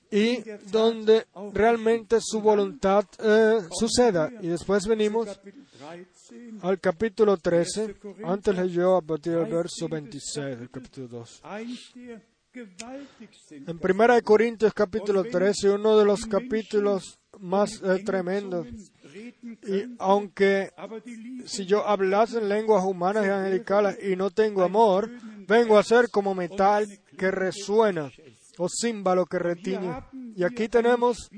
[0.09, 4.32] y donde realmente su voluntad eh, suceda.
[4.41, 10.59] Y después venimos Kapitel 13, al capítulo 13, antes leyó a partir del verso 26
[10.59, 11.41] del capítulo 2.
[11.43, 12.21] eins der
[12.51, 18.67] gewaltigsten En 1 Corintios capítulo 13, uno de los capítulos más tremendos.
[19.18, 20.72] Y aunque
[21.45, 25.09] si yo hablase en lenguas humanas y angelicales y no tengo amor,
[25.47, 26.88] vengo a ser como metal
[27.18, 28.11] que resuena
[28.57, 29.91] o címbalo que retiñe.
[30.36, 31.30] Y aquí tenemos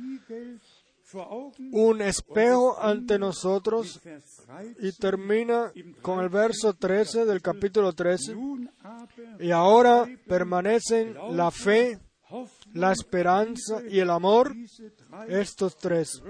[1.71, 5.71] un espejo ante nosotros Vers 13, y termina
[6.01, 8.35] con el verso 13 del capítulo 13.
[8.35, 11.99] nun aber Y ahora permanecen la fe,
[12.73, 14.55] la esperanza y el amor,
[15.27, 16.21] estos tres.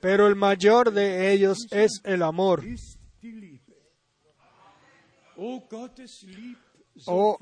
[0.00, 2.64] Pero el mayor de ellos es el amor.
[7.06, 7.38] Oh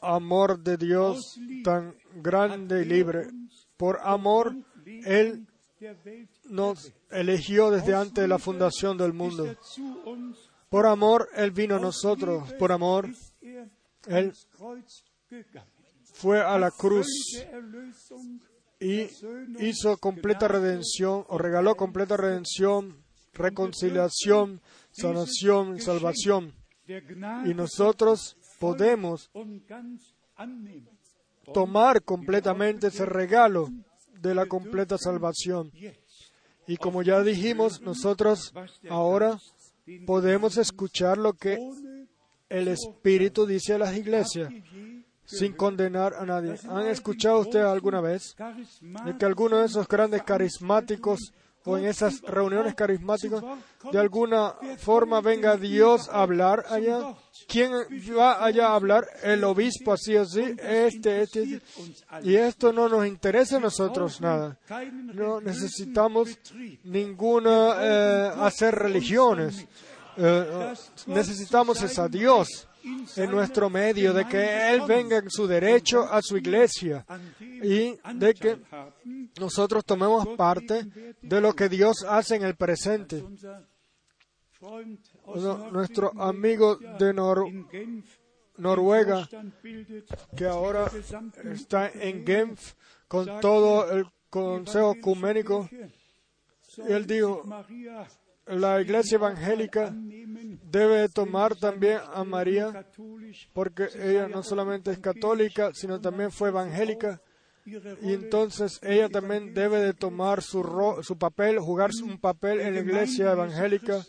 [0.00, 3.28] amor de Dios tan grande y libre.
[3.76, 4.56] Por amor,
[5.04, 5.46] Él
[6.44, 9.54] nos eligió desde antes de la fundación del mundo.
[10.68, 12.52] Por amor, Él vino a nosotros.
[12.54, 13.08] Por amor,
[14.06, 14.32] Él.
[16.18, 17.06] Fue a la cruz
[18.80, 19.06] y
[19.60, 23.04] hizo completa redención o regaló completa redención,
[23.34, 24.60] reconciliación,
[24.90, 26.54] sanación y salvación.
[26.88, 29.30] Y nosotros podemos
[31.54, 33.68] tomar completamente ese regalo
[34.20, 35.70] de la completa salvación.
[36.66, 38.52] Y como ya dijimos, nosotros
[38.90, 39.38] ahora
[40.04, 41.58] podemos escuchar lo que
[42.48, 44.52] el Espíritu dice a las iglesias
[45.28, 46.56] sin condenar a nadie.
[46.68, 48.34] ¿Han escuchado ustedes alguna vez
[49.04, 51.32] de que alguno de esos grandes carismáticos
[51.64, 53.44] o en esas reuniones carismáticas
[53.92, 57.14] de alguna forma venga Dios a hablar allá?
[57.46, 57.72] ¿Quién
[58.18, 59.06] va allá a hablar?
[59.22, 61.62] El obispo así así, este, este, este.
[62.22, 64.58] Y esto no nos interesa a nosotros nada.
[65.14, 66.38] No necesitamos
[66.84, 69.66] ninguna eh, hacer religiones.
[70.16, 70.74] Eh,
[71.06, 76.22] necesitamos es a Dios en nuestro medio, de que Él venga en su derecho a
[76.22, 77.04] su iglesia
[77.40, 78.58] y de que
[79.40, 80.86] nosotros tomemos parte
[81.20, 83.24] de lo que Dios hace en el presente.
[85.72, 87.68] Nuestro amigo de Nor-
[88.56, 89.28] Noruega,
[90.36, 90.90] que ahora
[91.52, 92.74] está en Genf
[93.06, 95.68] con todo el Consejo Ecuménico,
[96.88, 97.42] él dijo,
[98.50, 99.92] la iglesia evangélica
[100.70, 102.86] debe tomar también a María,
[103.52, 107.20] porque ella no solamente es católica, sino también fue evangélica,
[108.02, 112.74] y entonces ella también debe de tomar su, ro- su papel, jugar un papel en
[112.74, 114.02] la iglesia evangélica.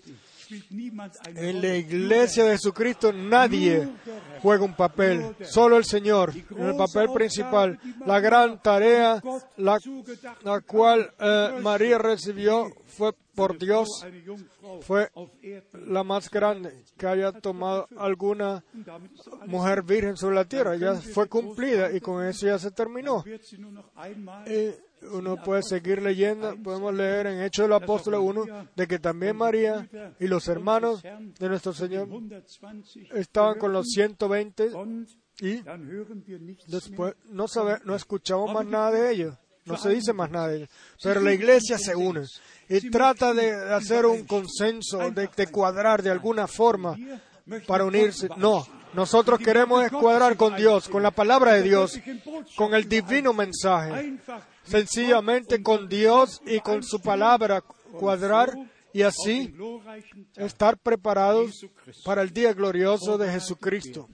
[1.35, 3.87] En la iglesia de Jesucristo nadie
[4.41, 7.79] juega un papel, solo el Señor, en el papel principal.
[8.05, 9.21] La gran tarea
[9.57, 9.77] la,
[10.43, 14.05] la cual eh, María recibió fue por Dios,
[14.81, 15.09] fue
[15.73, 18.63] la más grande que haya tomado alguna
[19.45, 20.75] mujer virgen sobre la tierra.
[20.75, 23.23] Ya fue cumplida y con eso ya se terminó.
[25.11, 29.87] Uno puede seguir leyendo, podemos leer en Hechos del Apóstol 1 de que también María
[30.19, 32.07] y los hermanos de nuestro Señor
[33.13, 34.71] estaban con los 120
[35.41, 35.61] y
[36.67, 39.35] después no, sabe, no escuchamos más nada de ellos,
[39.65, 40.69] no se dice más nada de ellos.
[41.01, 42.25] Pero la iglesia se une
[42.67, 46.97] y trata de hacer un consenso, de, de cuadrar de alguna forma
[47.65, 48.29] para unirse.
[48.37, 51.99] No, nosotros queremos es cuadrar con Dios, con la palabra de Dios,
[52.55, 54.19] con el divino mensaje
[54.69, 57.61] sencillamente con Dios y con su palabra
[57.99, 58.53] cuadrar
[58.93, 59.53] y así
[60.35, 61.65] estar preparados
[62.05, 64.07] para el día glorioso de Jesucristo.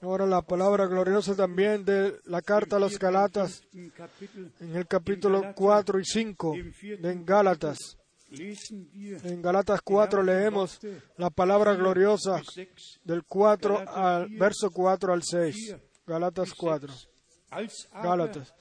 [0.00, 6.00] Ahora la palabra gloriosa también de la carta a los Galatas en el capítulo 4
[6.00, 6.54] y 5
[6.98, 7.98] de Gálatas.
[8.30, 10.80] En Galatas 4 leemos
[11.18, 12.40] la palabra gloriosa
[13.04, 15.76] del 4 al verso 4 al 6.
[16.06, 17.11] Galatas 4.
[18.02, 18.54] Gálatas.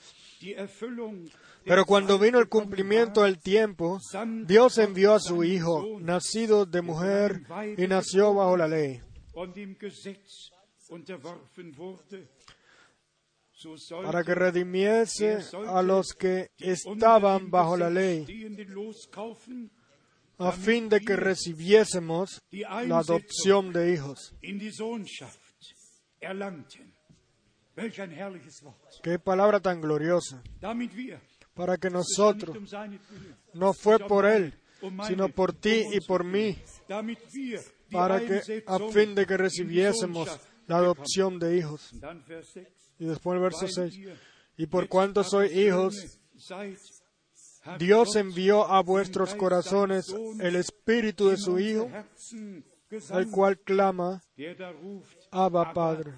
[1.63, 3.99] Pero cuando vino el cumplimiento del tiempo,
[4.45, 7.43] Dios envió a su Hijo, nacido de mujer
[7.77, 9.01] y nació bajo la ley,
[14.03, 15.37] para que redimiese
[15.67, 18.25] a los que estaban bajo la ley,
[20.39, 24.33] a fin de que recibiésemos la adopción de hijos.
[29.03, 30.41] Qué palabra tan gloriosa.
[31.53, 32.57] Para que nosotros,
[33.53, 34.53] no fue por Él,
[35.07, 36.57] sino por ti um y uns por mí,
[37.91, 40.29] para que a fin de que recibiésemos
[40.67, 41.91] la adopción de hijos.
[41.91, 42.01] bekommen.
[42.01, 42.67] Dann Vers 6.
[42.99, 43.97] Y después el verso Weil 6.
[43.97, 44.17] ihr
[44.57, 46.19] Y por cuanto sois hijos,
[47.79, 51.89] Dios envió a vuestros corazones el espíritu de su Hijo,
[53.11, 54.21] el cual clama,
[55.31, 56.13] Abba, Padre.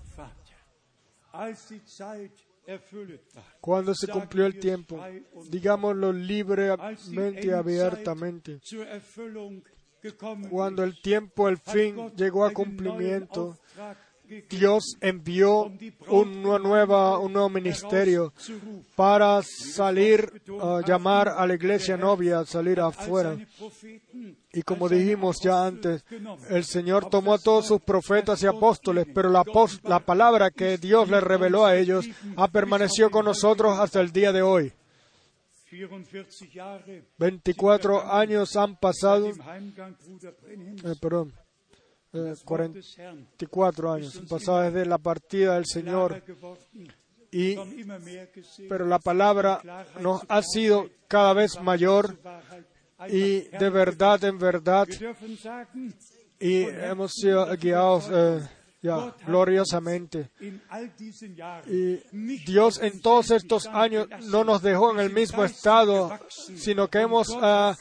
[3.60, 5.04] Cuando se cumplió el tiempo,
[5.50, 8.60] digámoslo libremente y abiertamente,
[10.50, 13.58] cuando el tiempo, el fin llegó a cumplimiento,
[14.50, 15.72] Dios envió
[16.08, 18.34] una nueva, un nuevo ministerio
[18.96, 23.38] para salir, a llamar a la iglesia novia, salir afuera.
[24.56, 26.06] Y como dijimos ya antes,
[26.50, 31.22] el Señor tomó a todos sus profetas y apóstoles, pero la, palabra que Dios in
[31.22, 32.06] reveló a ellos
[32.38, 34.72] ha permanecido con nosotros hasta el día de hoy.
[35.70, 41.34] 44 Jahre 24 años han pasado, eh, perdón,
[42.14, 46.22] eh, das Wort des Herrn 44 años han pasado desde la partida del Señor
[47.32, 47.58] y
[48.70, 49.60] pero la palabra
[50.00, 52.16] nos ha sido cada vez mayor.
[53.10, 54.88] Y de verdad en verdad
[56.40, 58.42] y hemos sido guiados eh,
[58.82, 60.30] ya, gloriosamente.
[61.66, 62.00] Y
[62.46, 67.30] Dios en todos estos años no nos dejó en el mismo estado, sino que hemos
[67.42, 67.78] ah,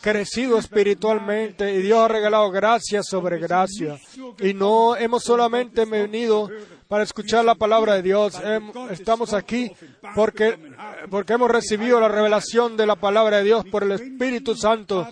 [0.00, 3.98] crecido espiritualmente y Dios ha regalado gracia sobre gracia.
[4.40, 6.48] Y no hemos solamente venido
[6.88, 8.40] para escuchar la palabra de Dios,
[8.90, 9.72] estamos aquí
[10.14, 10.58] porque,
[11.10, 15.06] porque hemos recibido la revelación de la palabra de Dios por el Espíritu Santo.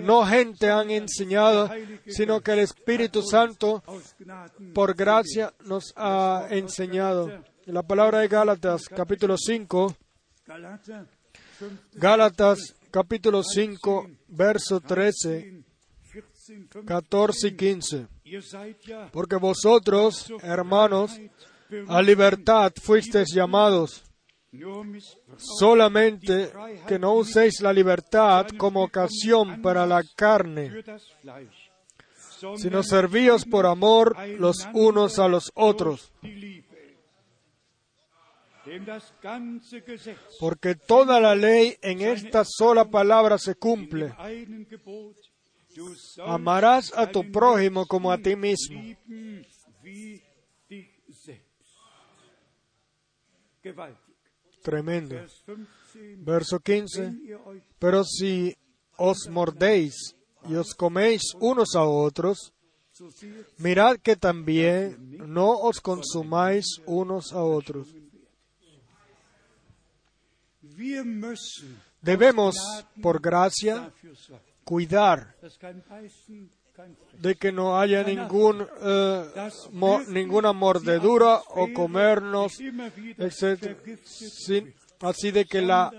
[0.00, 1.70] No gente han enseñado,
[2.06, 3.82] sino que el Espíritu Santo
[4.74, 7.30] por gracia nos ha enseñado.
[7.64, 9.94] En la palabra de Gálatas, capítulo 5,
[10.46, 11.06] Galater
[11.60, 15.62] 5, Gálatas, capítulo 5, verso 13,
[16.12, 18.06] 14, 14 y 15.
[19.12, 21.20] Porque vosotros, hermanos,
[21.88, 24.04] a libertad fuisteis llamados,
[25.36, 26.50] solamente
[26.86, 30.82] que no uséis la libertad como ocasión para la carne,
[32.56, 36.12] sino servíos por amor los unos a los otros.
[40.38, 44.14] Porque toda la ley en esta sola palabra se cumple.
[46.26, 48.80] Amarás a tu prójimo como a ti mismo.
[54.62, 55.14] Tremendo.
[55.14, 56.16] Vers 15.
[56.24, 57.00] Verso 15.
[57.00, 58.56] Wenn ihr euch Pero si
[58.96, 60.16] os mordéis
[60.48, 62.52] y os coméis unos a otros,
[63.58, 67.88] mirad que también no os consumáis unos a otros.
[72.00, 72.56] Debemos,
[73.00, 73.92] por gracia,
[74.64, 75.34] cuidar
[77.20, 79.24] de que no haya ningún, eh,
[79.72, 82.52] mo- ninguna mordedura o comernos,
[83.18, 83.76] etc.
[85.00, 85.90] así de que la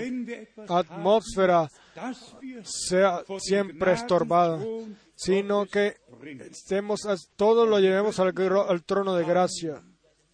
[0.00, 1.68] etwas atmósfera
[2.64, 4.58] sea siempre estorbada,
[5.16, 5.96] sino que
[6.50, 8.34] estemos, a- todo lo llevemos al,
[8.84, 9.82] trono de gracia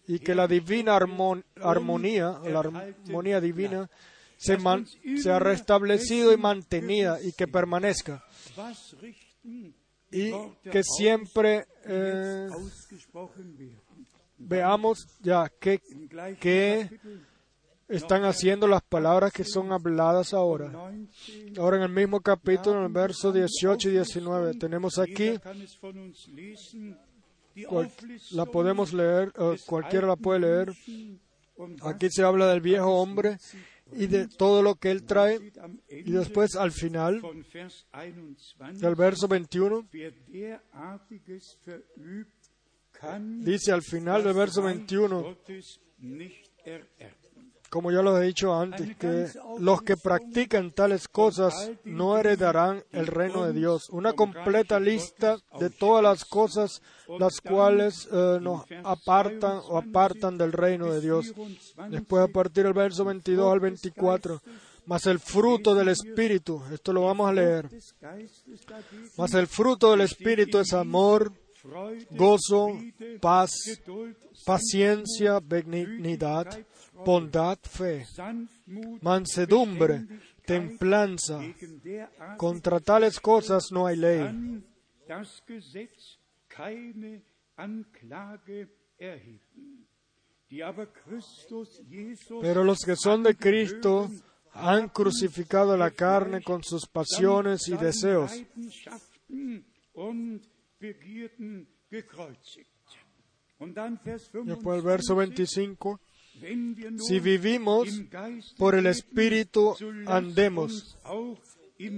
[0.07, 3.89] y que la divina armon- armonía, la armonía divina,
[4.39, 4.87] se, man-
[5.39, 8.23] restablecido y mantenida y que permanezca.
[10.11, 10.31] Y
[10.71, 12.47] que siempre eh,
[14.37, 15.79] veamos ya qué,
[16.39, 16.89] qué
[17.87, 20.69] están haciendo las palabras que son habladas ahora.
[20.89, 25.33] 19, Ahora en el mismo capítulo, en el verso 18 y 19, tenemos aquí
[28.31, 29.33] la podemos leer,
[29.65, 30.73] cualquiera la puede leer.
[31.81, 33.37] Aquí se habla del viejo hombre
[33.93, 35.39] y de todo lo que él trae.
[35.89, 42.33] Y después al final von Vers 21, del verso 21, wer derartiges verübt,
[42.91, 47.18] kann dice al final del verso 21, Gottes nicht ererben.
[47.69, 49.27] Como ya lo he dicho antes, que
[49.59, 53.89] los que practican tales cosas no heredarán el reino de Dios.
[53.89, 56.81] Una completa lista de todas las cosas
[57.19, 61.33] las cuales eh, nos apartan o apartan del reino de Dios.
[61.89, 64.41] Después a partir del verso 22 al 24,
[64.85, 67.69] más el fruto del Espíritu, esto lo vamos a leer,
[69.17, 71.31] más el fruto del Espíritu es amor,
[72.11, 72.69] gozo,
[73.21, 73.51] paz,
[74.45, 76.47] paciencia, benignidad,
[77.05, 78.05] bondad, fe,
[79.01, 80.05] mansedumbre,
[80.45, 81.41] templanza.
[82.37, 84.63] Contra tales cosas no hay ley.
[92.41, 94.09] Pero los que son de Cristo
[94.53, 98.31] han crucificado la carne con sus pasiones y deseos.
[104.45, 106.08] Después el verso 25, Wenn wir nun
[106.99, 107.87] si vivimos
[108.57, 109.75] por el Espíritu,
[110.05, 110.97] andemos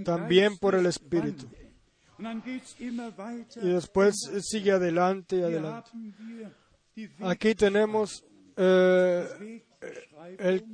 [0.03, 1.47] también por el Espíritu.
[3.61, 5.91] Y después sigue adelante y adelante.
[7.21, 8.23] Aquí tenemos
[8.57, 9.63] eh,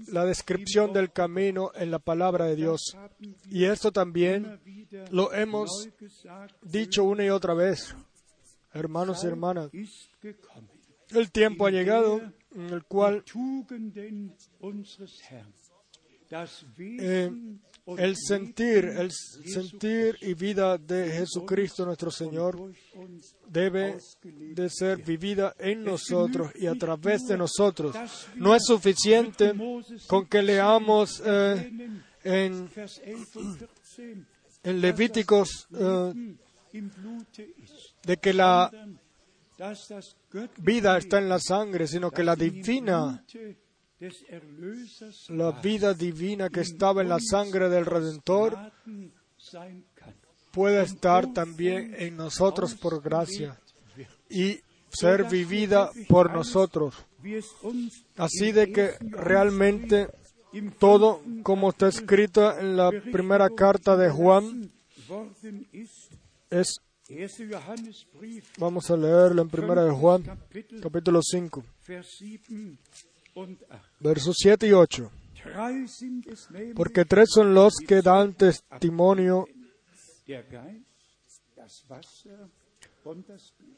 [0.07, 2.97] la descripción del camino en la palabra de Dios.
[3.49, 4.59] Y esto también
[5.11, 5.87] lo hemos
[6.61, 7.95] dicho una y otra vez.
[8.73, 9.69] Hermanos y hermanas,
[11.09, 12.21] el tiempo ha llegado
[12.57, 13.23] en el cual
[16.79, 17.31] eh,
[17.97, 22.73] el sentir, el sentir y vida de Jesucristo nuestro Señor
[23.47, 27.95] debe de ser vivida en nosotros y a través de nosotros.
[28.35, 29.53] No es suficiente
[30.07, 31.71] con que leamos eh,
[32.23, 36.35] en, Vers 11 und 14 en Levíticos eh,
[38.03, 38.69] de que la,
[40.57, 43.23] vida está en la sangre, sino que la divina,
[45.29, 48.57] la vida divina que estaba en la sangre del Redentor,
[50.51, 53.59] puede estar también en nosotros por gracia
[54.29, 54.59] y
[54.89, 56.95] ser vivida por nosotros.
[58.15, 60.07] Así de que realmente
[60.79, 64.71] todo, como está escrito en la primera carta de Juan,
[66.49, 66.86] es, 1.
[66.86, 66.86] Johannesbrief,
[68.57, 70.23] vamos a leerlo en primera de Juan,
[70.81, 72.77] capítulo 5, Vers 7
[73.35, 73.81] und 8.
[73.99, 75.11] versos 7 y 8.
[75.43, 79.47] Drei sind es nämlich, Porque tres son los que dan testimonio,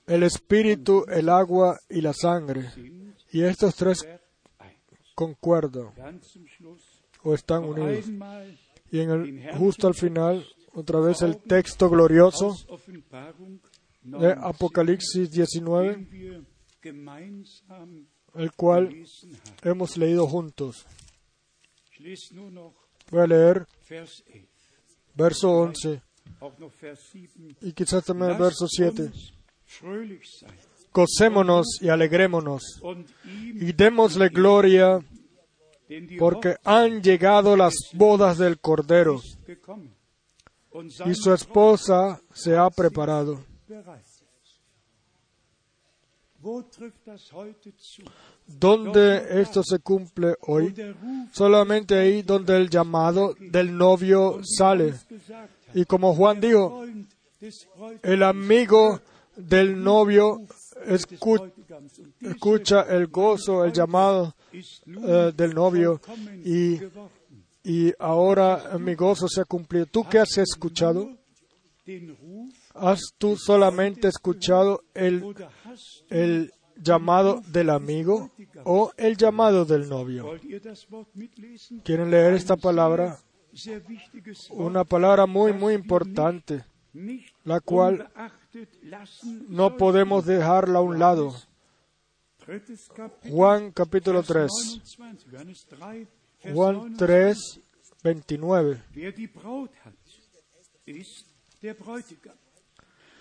[0.07, 2.71] el espíritu, el agua y la sangre.
[3.31, 4.07] Y estos tres
[5.13, 5.91] concuerdan
[7.23, 8.05] o están unidos.
[8.91, 10.43] Y en el, justo al final,
[10.79, 12.55] otra vez el texto glorioso
[12.87, 13.03] de
[14.03, 16.43] 9, Apocalipsis 19, den wir
[16.81, 18.89] gemeinsam el cual
[19.63, 20.85] hemos leído juntos.
[23.11, 24.47] Voy a leer Vers 11,
[25.15, 26.01] verso 11
[26.39, 27.57] auch noch Vers 7.
[27.61, 29.03] y quizás también el verso 7.
[29.03, 29.33] uns
[29.65, 30.57] fröhlich sein
[30.91, 32.81] Gocémonos y alegrémonos
[33.35, 34.99] y démosle gloria
[36.17, 39.21] porque han llegado las bodas del Cordero
[41.05, 43.43] y su esposa se ha preparado.
[48.45, 50.73] ¿Dónde esto se cumple hoy?
[51.33, 54.93] Solamente ahí donde el llamado del novio sale.
[55.73, 56.85] Y como Juan dijo,
[58.01, 59.01] el amigo
[59.35, 60.41] del novio
[62.21, 66.01] escucha el gozo, el llamado eh, del novio
[66.43, 66.79] y.
[67.63, 69.85] y ahora mi gozo se ha cumplido.
[69.85, 71.09] ¿Tú qué has escuchado?
[72.73, 75.35] ¿Has tú solamente escuchado el,
[76.09, 78.31] el llamado del amigo
[78.63, 80.39] o el llamado del novio?
[81.83, 83.19] ¿Quieren leer esta palabra?
[84.51, 86.63] Una palabra muy, muy importante,
[87.43, 88.09] la cual
[89.47, 91.35] no podemos dejarla a un lado.
[93.29, 94.81] Juan capítulo Vers 3.
[96.43, 96.97] 29, Johannes 3, Vers Juan 29.
[96.97, 97.61] 3,
[98.03, 98.81] 29.
[98.93, 99.93] Wer die Braut hat,
[100.85, 101.25] ist
[101.61, 102.35] der Bräutigam.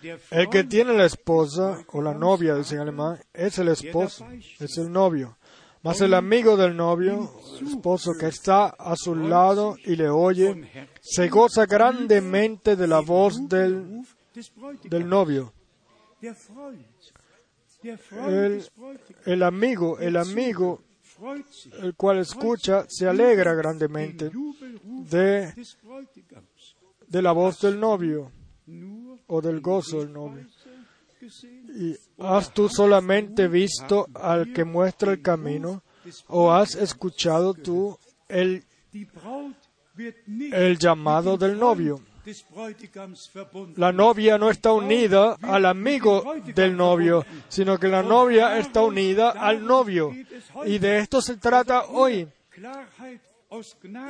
[0.03, 4.25] Der El que tiene la esposa o la novia, dice en alemán, es el esposo,
[4.61, 5.37] es el novio.
[5.83, 7.31] Mas el amigo del novio,
[7.61, 10.69] el esposo que está a su lado y le oye,
[11.01, 14.03] se goza grandemente de la voz del,
[14.85, 15.53] del novio.
[18.27, 18.65] El,
[19.25, 20.83] el amigo, el amigo,
[21.81, 24.31] el cual escucha, se alegra grandemente
[25.11, 25.55] de,
[27.07, 28.31] de la voz del novio
[29.27, 30.47] o del gozo del novio.
[31.75, 35.83] ¿Y has tú solamente visto al que muestra el camino
[36.29, 38.65] o has escuchado tú el,
[40.53, 42.01] el llamado del novio?
[43.77, 49.31] La novia no está unida al amigo del novio, sino que la novia está unida
[49.31, 50.13] al novio.
[50.67, 52.29] Y de esto se trata hoy.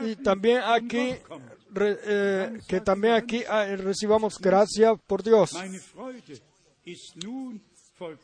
[0.04, 1.14] Y también aquí,
[1.70, 5.54] re- eh, que también aquí ah, recibamos gracia por Dios.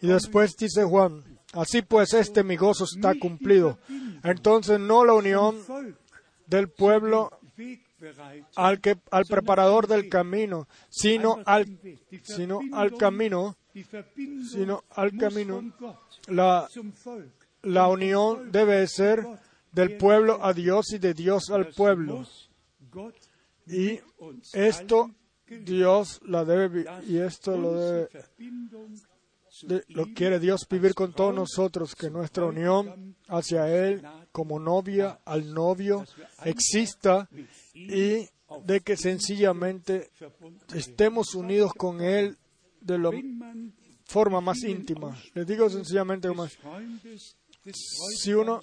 [0.03, 1.23] Y después dice Juan,
[1.53, 3.79] así pues este mi gozo está cumplido.
[4.23, 5.57] Entonces no la unión
[6.47, 7.31] del pueblo.
[8.56, 11.66] Al que al preparador del camino, sino al
[12.22, 13.56] sino al camino,
[14.51, 15.72] sino al camino.
[16.28, 16.68] La,
[17.62, 19.24] la unión debe ser
[19.72, 22.24] del pueblo a Dios y de Dios al pueblo.
[23.66, 24.01] Y
[24.52, 25.10] esto.
[25.47, 28.09] Dios la debe y esto lo debe
[29.62, 34.02] de- lo quiere Dios vivir con todos nosotros, que nuestra unión hacia Él
[34.35, 36.05] como novia al novio
[36.44, 37.28] exista
[37.73, 38.28] y
[38.65, 40.11] de que sencillamente
[40.74, 42.36] estemos unidos con Él
[42.81, 43.11] de la
[44.06, 45.16] forma más íntima.
[45.35, 46.59] Les digo sencillamente des
[48.16, 48.61] si uno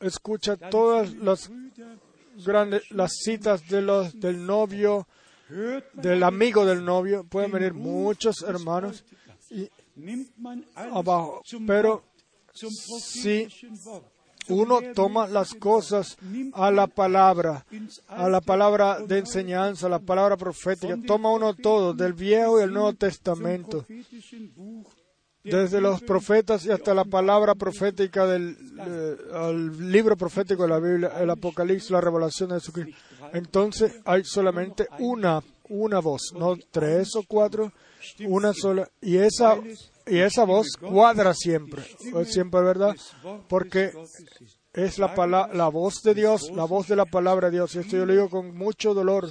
[0.00, 1.14] escucha todas
[2.90, 5.06] las citas de los del novio,
[5.92, 9.04] del amigo del novio, pueden venir muchos hermanos
[9.52, 9.70] y
[10.74, 12.02] abajo, pero
[13.84, 14.15] Wort.
[14.48, 16.16] Uno toma las cosas
[16.52, 17.64] a la palabra,
[18.08, 20.96] a la palabra de enseñanza, a la palabra profética.
[21.06, 23.84] Toma uno todo, del Viejo y el Nuevo Testamento,
[25.42, 30.80] desde los profetas y hasta la palabra profética del eh, al libro profético de la
[30.80, 32.96] Biblia, el Apocalipsis, la revelación de Jesucristo.
[33.32, 37.72] Entonces hay solamente una, una voz, no tres o cuatro,
[38.26, 38.88] una sola.
[39.00, 39.56] Y esa
[40.06, 41.82] y esa voz cuadra siempre,
[42.20, 42.94] es siempre verdad,
[43.48, 43.92] porque
[44.72, 47.74] es la, pala- la voz de Dios, la voz de la palabra de Dios.
[47.74, 49.28] Y esto yo lo digo con mucho dolor.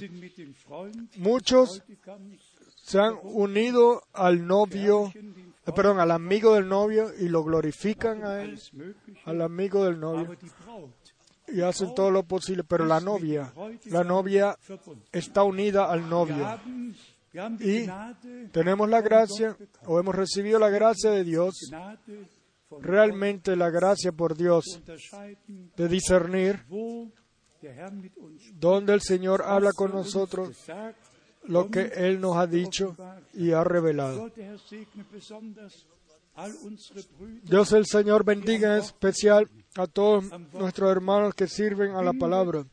[1.16, 1.82] Muchos
[2.84, 5.12] se han unido al novio,
[5.66, 8.60] eh, perdón, al amigo del novio y lo glorifican a él,
[9.24, 10.36] al amigo del novio,
[11.48, 12.64] y hacen todo lo posible.
[12.64, 13.52] Pero la novia,
[13.86, 14.56] la novia
[15.12, 16.44] está unida al novio.
[17.60, 17.86] Y
[18.50, 21.54] tenemos la gracia, o hemos recibido la gracia de Dios,
[22.80, 24.64] realmente la gracia por Dios
[25.76, 26.64] de discernir
[28.54, 30.56] donde el Señor habla con nosotros,
[31.44, 32.96] lo que Él nos ha dicho
[33.34, 34.30] y ha revelado.
[37.44, 42.64] Dios el Señor bendiga en especial a todos nuestros hermanos que sirven a la palabra.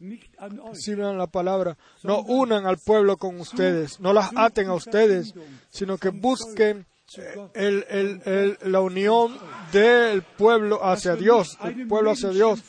[0.00, 1.76] Das Volk nicht an euch, Sirven a la palabra.
[2.02, 5.34] No unan al pueblo con ustedes, no las aten a ustedes,
[5.70, 6.86] sino que busquen
[7.18, 9.36] eh, el- el- el- la unión
[9.72, 12.62] del pueblo hacia Dios, el pueblo hacia Dios.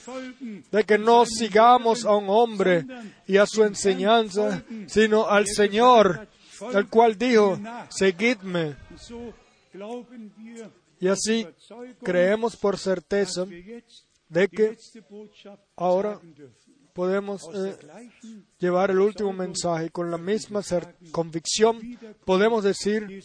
[0.72, 2.86] de que no sigamos a un hombre
[3.28, 6.28] y a su enseñanza, sino al Señor,
[6.74, 7.60] el cual dijo,
[7.90, 8.76] seguidme.
[11.00, 11.48] Y así
[12.04, 13.46] creemos por certeza
[14.28, 14.78] de que
[15.10, 16.20] Botschaft ahora.
[16.94, 17.78] Podemos Aus eh,
[18.60, 20.62] llevar el último mensaje con la misma
[21.12, 21.80] convicción
[22.26, 23.24] podemos decir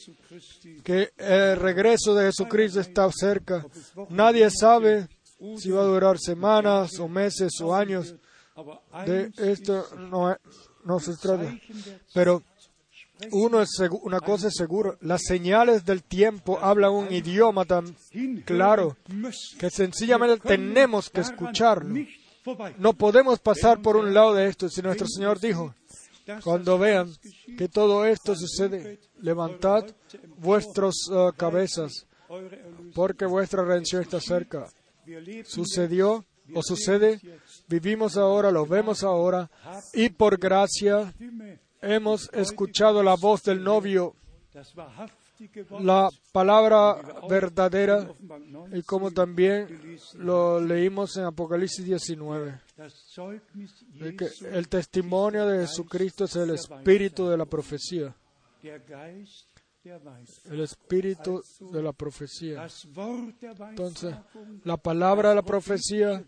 [0.82, 3.64] que el regreso de Jesucristo está cerca.
[4.10, 5.08] Nadie sabe
[5.58, 8.14] si va a durar semanas o meses o años.
[9.04, 10.34] De esto no,
[10.84, 11.54] no se trata.
[12.14, 12.42] Pero
[13.32, 17.94] uno es segu- una cosa es segura, las señales del tiempo hablan un idioma tan
[18.44, 18.96] claro
[19.58, 21.94] que sencillamente tenemos que escucharlo.
[22.78, 25.74] No podemos pasar por un lado de esto, si nuestro Señor dijo,
[26.42, 27.12] cuando vean
[27.56, 29.84] que todo esto sucede, levantad
[30.38, 32.06] vuestras uh, cabezas,
[32.94, 34.68] porque vuestra redención está cerca.
[35.44, 36.24] Sucedió
[36.54, 37.20] o sucede,
[37.68, 39.50] vivimos ahora, lo vemos ahora,
[39.92, 41.14] y por gracia
[41.80, 44.14] hemos escuchado la voz del novio,
[45.80, 46.96] la palabra
[47.28, 54.26] verdadera, Offenbarung 9, y como también lo leímos en Apocalipsis 19, das Zeugnis de que
[54.26, 58.14] Jesu, el testimonio de Jesucristo es el espíritu de la profecía,
[60.44, 61.42] el espíritu
[61.72, 62.66] de la profecía.
[63.68, 64.14] Entonces,
[64.64, 66.24] la palabra de la profecía,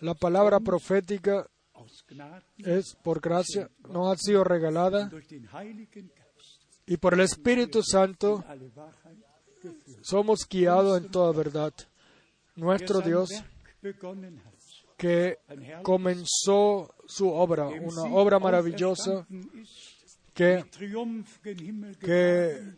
[0.00, 1.46] la palabra profética
[2.58, 5.10] es por gracia, nos ha sido regalada
[6.86, 8.44] y por el Espíritu Santo
[10.02, 11.72] somos guiados en toda verdad.
[12.56, 13.30] Nuestro Dios
[14.96, 15.38] que
[15.82, 19.26] comenzó su obra, una obra maravillosa
[20.32, 20.64] que,
[22.00, 22.74] que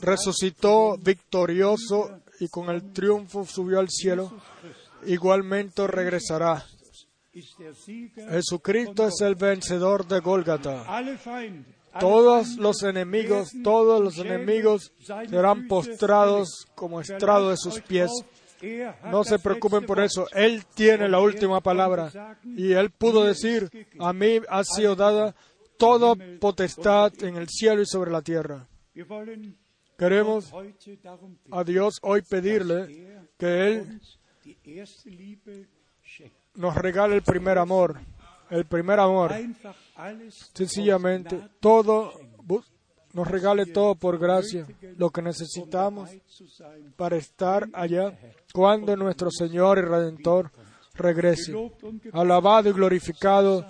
[0.00, 4.32] resucitó victorioso y con el triunfo subió al cielo,
[5.06, 6.64] igualmente regresará.
[7.32, 10.84] Jesucristo es el vencedor de Gólgata.
[12.00, 14.92] Todos los enemigos, todos los enemigos
[15.28, 18.10] serán postrados como estrado de sus pies.
[19.10, 20.26] No se preocupen por eso.
[20.32, 22.38] Él tiene la última palabra.
[22.44, 25.34] Y Él pudo decir, a mí ha sido dada
[25.76, 28.66] toda potestad en el cielo y sobre la tierra.
[29.98, 30.52] Queremos
[31.50, 34.00] a Dios hoy pedirle er que Él
[36.54, 38.00] nos regale el primer amor.
[38.50, 39.32] El primer amor.
[40.52, 42.12] Sencillamente, todo,
[43.12, 44.66] nos regale todo por gracia.
[44.96, 46.10] Lo que necesitamos
[46.96, 48.16] para estar allá
[48.52, 50.50] cuando nuestro Señor y Redentor
[50.94, 51.54] regrese.
[52.12, 53.66] Alabado y glorificado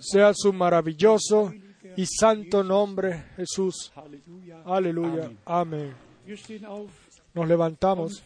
[0.00, 1.52] sea su maravilloso
[1.96, 3.92] y santo nombre, Jesús.
[4.64, 5.30] Aleluya.
[5.44, 5.94] Amén.
[7.34, 8.22] Nos levantamos.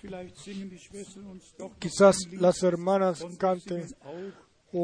[1.78, 3.86] Quizás las hermanas canten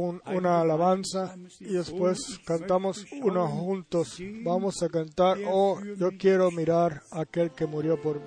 [0.01, 4.19] un- una alabanza y después cantamos unos juntos.
[4.45, 8.23] Vamos a cantar, oh, yo quiero mirar a aquel que murió por mí.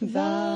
[0.00, 0.47] Bye.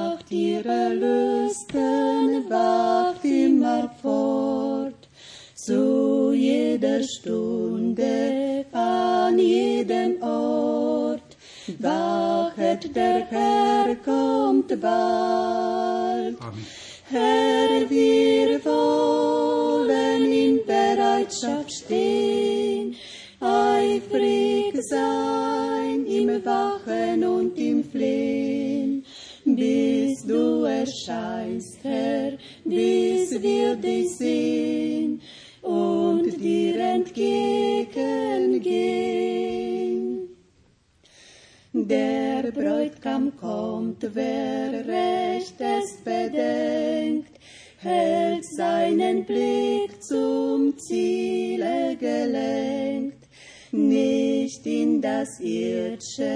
[55.92, 56.08] It's.
[56.16, 56.31] shepherd.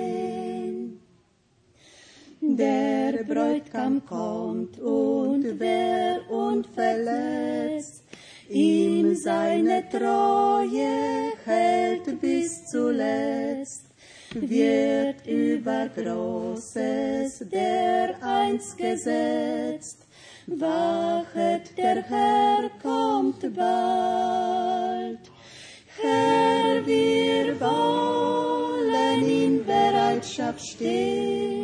[2.61, 8.03] Der Bräutigam kommt und wer unverletzt
[8.49, 13.85] ihm seine Treue hält bis zuletzt,
[14.35, 20.05] wird über Großes der einst gesetzt.
[20.45, 25.31] Wachet, der Herr kommt bald.
[25.99, 31.60] Herr, wir wollen in Bereitschaft stehen,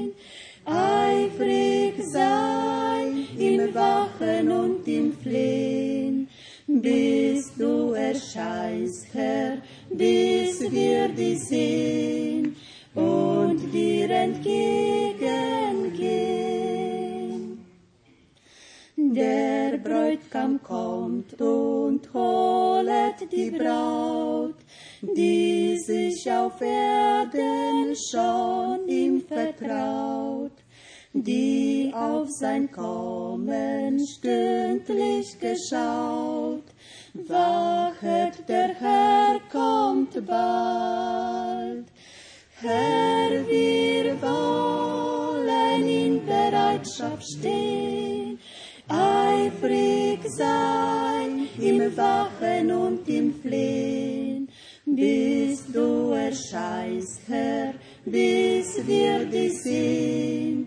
[0.67, 6.27] eifrig sein im Wachen und im Flehen,
[6.67, 9.57] bis du erscheinst, Herr,
[9.89, 12.55] bis wir dich sehen
[12.93, 15.77] und dir entgegengehen.
[18.97, 24.55] Der Bräutigam kommt und holet die Braut,
[25.01, 30.56] die sich auf Erden schon ihm vertraut,
[31.23, 36.63] die auf sein Kommen stündlich geschaut.
[37.13, 41.85] Wachet, der Herr kommt bald.
[42.59, 48.39] Herr, wir wollen in Bereitschaft stehen,
[48.87, 54.49] eifrig sein im Wachen und im Flehen,
[54.85, 57.73] bis du erscheinst, Herr,
[58.05, 60.66] bis wir dich sehen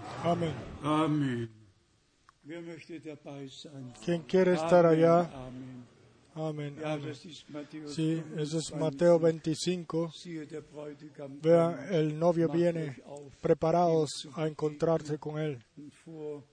[0.23, 0.53] Amén.
[3.49, 3.93] Sein?
[4.03, 5.21] ¿Quién quiere estar allá?
[5.21, 5.85] Amen.
[6.33, 6.75] Amén.
[6.83, 7.15] Amén.
[7.87, 8.77] Sí, eso es 25.
[8.77, 10.11] Mateo 25.
[10.13, 13.01] Siehe, der Bräutigam Vean, el novio viene
[13.41, 15.63] preparados a encontrarse con él.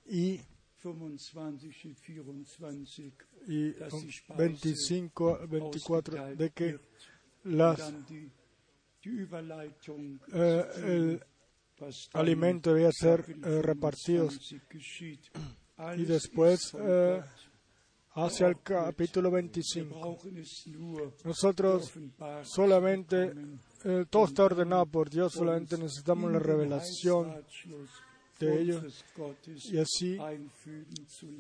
[0.07, 0.41] Y,
[0.83, 6.79] 25 und 24 y dass con die Speise 25 al 24 ausgeteilt de que
[7.45, 7.95] las,
[10.33, 11.23] eh, el
[12.13, 15.21] alimento debía ser eh, repartidos 25 geschieht.
[15.97, 17.21] y después eh,
[18.15, 19.99] hacia el capítulo Wir 25.
[20.01, 21.93] brauchen es nur Nosotros
[22.43, 23.33] solamente,
[23.85, 27.33] eh, todo está ordenado por Dios, solamente necesitamos la revelación
[28.41, 30.19] de ello unseres Gottes y así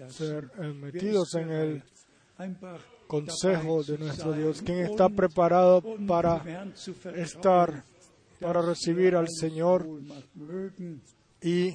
[0.09, 1.82] ser eh, metidos en el
[3.06, 4.62] consejo de nuestro Dios.
[4.62, 6.43] ¿Quién und- está preparado para
[7.16, 7.85] estar,
[8.40, 9.86] para recibir al Señor
[11.43, 11.73] y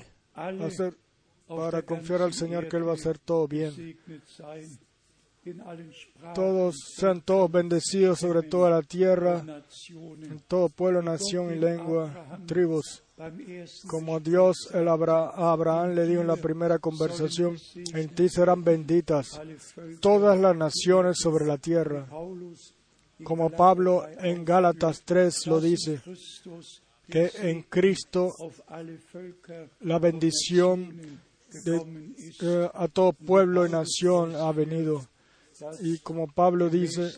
[1.48, 3.72] para confiar al Señor que Él va a hacer todo bien?
[6.34, 9.44] Todos sean todos bendecidos sobre toda la tierra,
[10.24, 13.04] en todo pueblo, nación y lengua, tribus.
[13.88, 17.58] Como Dios el Abra- a Abraham le dijo en la primera conversación,
[17.94, 19.40] en ti serán benditas
[20.00, 22.08] todas las naciones sobre la tierra.
[23.24, 26.02] Como Pablo 3 en Gálatas 3 lo dice,
[27.08, 28.34] que en Cristo
[29.82, 31.20] la bendición
[32.74, 35.06] a todo pueblo y nación ha venido.
[35.82, 37.12] Y como Pablo dice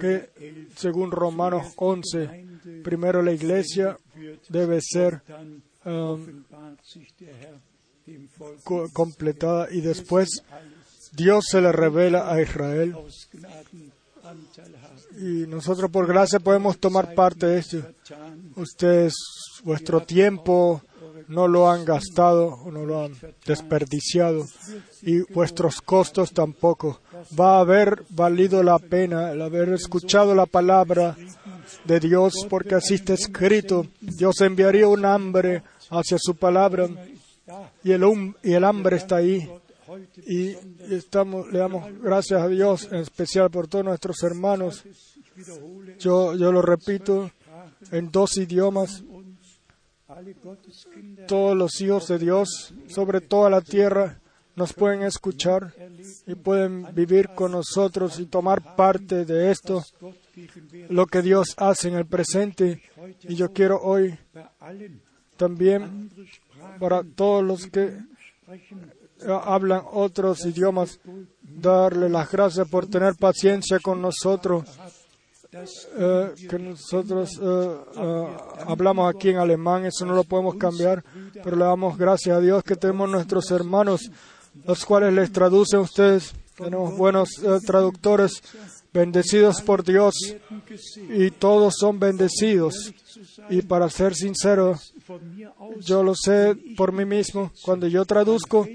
[0.00, 0.30] que
[0.76, 2.46] según Romanos 11,
[2.84, 3.98] primero la iglesia
[4.48, 5.22] debe ser
[5.84, 6.44] um,
[8.92, 10.28] completada y después
[11.12, 12.94] Dios se le revela a Israel
[15.18, 17.82] y nosotros por gracia podemos tomar parte de esto.
[18.56, 19.14] Ustedes
[19.64, 20.82] vuestro tiempo
[21.28, 23.12] no lo han gastado o no lo han
[23.46, 24.46] desperdiciado
[25.02, 27.00] y vuestros costos tampoco.
[27.38, 31.16] Va a haber valido la pena el haber escuchado la palabra
[31.84, 33.86] de Dios porque así está escrito.
[34.00, 36.88] Dios enviaría un hambre hacia su palabra
[37.84, 39.48] y el, y el hambre está ahí.
[40.26, 40.56] Y
[40.92, 44.84] estamos, le damos gracias a Dios, en especial por todos nuestros hermanos.
[45.98, 47.30] Yo, yo lo repito
[47.90, 49.02] en dos idiomas.
[51.26, 54.20] Todos los hijos de Dios sobre toda la tierra
[54.56, 55.72] nos pueden escuchar
[56.26, 59.82] y pueden vivir con nosotros y tomar parte de esto,
[60.88, 62.82] lo que Dios hace en el presente.
[63.22, 64.18] Y yo quiero hoy
[65.36, 66.10] también
[66.78, 67.98] para todos los que
[69.28, 71.00] hablan otros idiomas,
[71.42, 74.64] darle las gracias por tener paciencia con nosotros,
[75.52, 78.26] eh, que nosotros eh, eh,
[78.68, 81.02] hablamos aquí en alemán, eso no lo podemos cambiar,
[81.42, 84.12] pero le damos gracias a Dios que tenemos nuestros hermanos,
[84.64, 86.32] los cuales les traducen ustedes.
[86.56, 87.30] Tenemos buenos
[87.66, 88.42] traductores,
[88.92, 90.14] bendecidos por Dios,
[91.08, 92.92] y todos son bendecidos.
[93.48, 94.78] Y para ser sincero,
[95.80, 98.68] yo lo sé por mí mismo, cuando yo traduzco,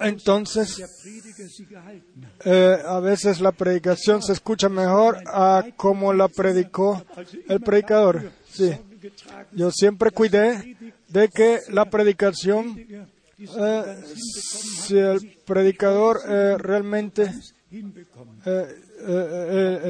[0.00, 0.82] entonces.
[2.44, 7.04] Eh, a veces la predicación se escucha mejor a como la predicó
[7.48, 8.30] el predicador.
[8.50, 8.72] Sí.
[9.52, 10.76] Yo siempre cuidé
[11.08, 12.76] de que la predicación,
[13.38, 17.30] eh, si el predicador eh, realmente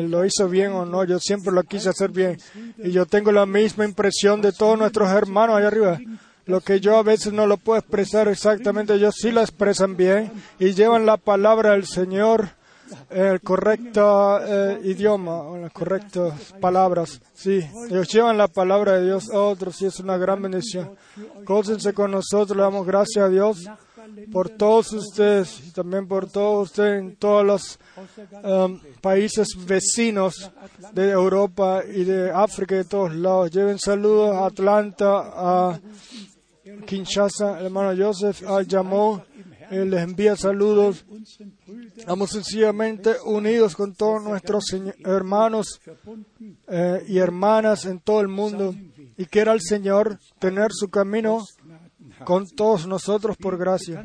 [0.09, 2.37] lo hizo bien o no, yo siempre lo quise hacer bien.
[2.79, 5.99] Y yo tengo la misma impresión de todos nuestros hermanos allá arriba.
[6.47, 10.31] Lo que yo a veces no lo puedo expresar exactamente, ellos sí lo expresan bien
[10.59, 12.51] y llevan la palabra del Señor
[13.11, 17.21] en el correcto eh, idioma, en las correctas palabras.
[17.33, 20.95] Sí, ellos llevan la palabra de Dios a otros y es una gran bendición.
[21.45, 23.65] Gócense con nosotros, le damos gracias a Dios
[24.33, 27.79] por todos ustedes y también por todos ustedes en todos los
[28.43, 30.51] um, países vecinos
[30.93, 33.51] de Europa y de África y de todos lados.
[33.51, 35.81] Lleven saludos a Atlanta, a
[36.87, 39.23] Kinshasa, el hermano Joseph, a Yamó,
[39.71, 41.05] él les envía saludos.
[41.97, 44.65] Estamos sencillamente unidos con todos nuestros
[45.05, 45.81] hermanos
[46.69, 48.75] eh, y hermanas en todo el mundo
[49.17, 51.45] y quiera el Señor tener su camino
[52.25, 54.05] con todos nosotros por gracia.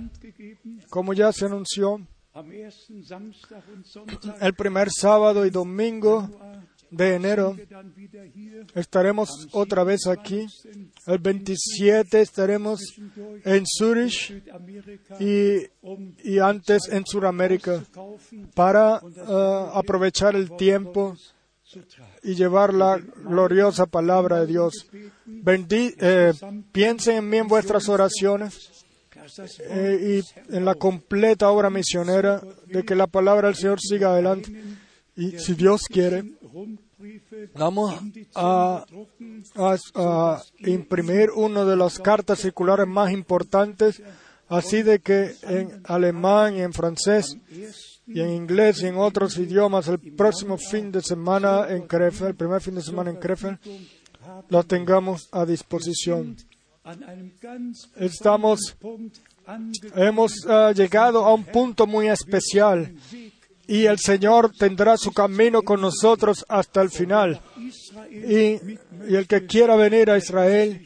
[0.89, 2.05] Como ya se anunció,
[4.41, 6.29] el primer sábado y domingo
[6.91, 7.55] de enero
[8.75, 10.45] estaremos otra vez aquí.
[11.05, 12.81] El 27 estaremos
[13.43, 14.43] en Zurich
[15.19, 15.67] y,
[16.23, 17.83] y antes en Sudamérica
[18.53, 21.15] para eh, aprovechar el tiempo
[22.23, 24.87] y llevar la gloriosa palabra de Dios.
[24.91, 26.33] Eh,
[26.71, 28.85] piensen en mí en vuestras oraciones
[29.59, 34.51] eh, y en la completa obra misionera de que la palabra del Señor siga adelante.
[35.19, 36.23] Y si Dios quiere,
[37.53, 37.93] vamos
[38.35, 38.85] a,
[40.59, 44.01] imprimir una de las cartas circulares más importantes,
[44.47, 47.35] así de que en alemán y en francés
[48.07, 52.35] y en inglés y en otros idiomas el próximo fin de semana en Krefeld, el
[52.35, 53.59] primer fin de semana en Krefeld,
[54.47, 56.37] lo tengamos a disposición.
[57.97, 58.77] Estamos,
[59.95, 62.95] hemos ah, llegado a un punto muy especial
[63.69, 67.39] y el Señor tendrá su camino con nosotros hasta el final.
[68.09, 68.57] Y,
[69.15, 70.81] el que quiera venir a Israel,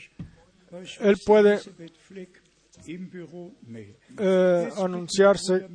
[1.00, 1.62] él puede
[4.20, 5.66] eh, anunciarse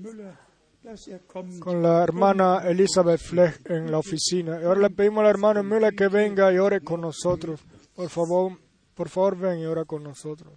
[1.59, 4.60] con la hermana Elizabeth Fleck en la oficina.
[4.60, 7.60] Y ahora le pedimos a la hermana Müller que venga y ore con nosotros.
[7.94, 8.52] Por favor,
[8.94, 10.52] por favor, ven y ora con nosotros.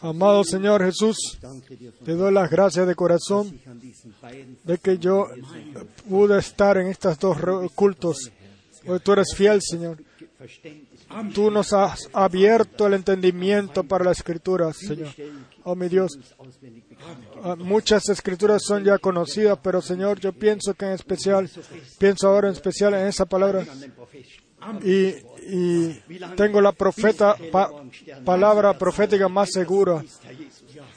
[0.00, 1.38] Amado Señor Jesús,
[2.04, 3.60] te doy las gracias de corazón
[4.64, 5.28] de que yo
[6.08, 7.38] pude estar en estos dos
[7.74, 8.30] cultos.
[9.02, 9.98] Tú eres fiel, Señor.
[11.34, 15.08] Tú nos has abierto el entendimiento para las escrituras, Señor.
[15.64, 16.12] Oh, mi Dios.
[17.42, 21.50] Ah, Muchas escrituras son ya conocidas, pero Señor, yo pienso que en especial,
[21.98, 23.64] pienso ahora en especial en esa palabra
[24.84, 25.14] y,
[25.48, 26.00] y
[26.36, 27.70] tengo la profeta, pa-
[28.24, 30.02] palabra profética más segura,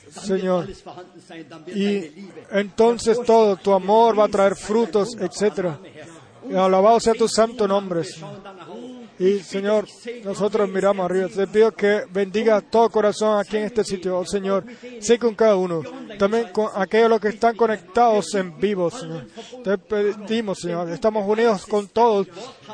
[0.10, 0.68] Señor.
[1.68, 5.10] Y entonces todo, tu amor va a traer frutos.
[6.50, 8.02] Y alabado sea tu santo nombre.
[9.20, 9.86] Y Señor,
[10.24, 11.28] nosotros miramos arriba.
[11.28, 14.64] Te pido que bendiga todo corazón aquí en este sitio, oh Señor.
[15.02, 15.84] Sí con cada uno.
[16.18, 19.28] También con aquellos los que están conectados en vivo, Señor.
[19.62, 20.90] Te pedimos, Señor.
[20.90, 22.28] Estamos unidos con todos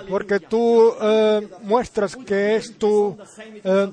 [0.08, 3.18] porque tú eh, muestras que es tu,
[3.64, 3.92] eh,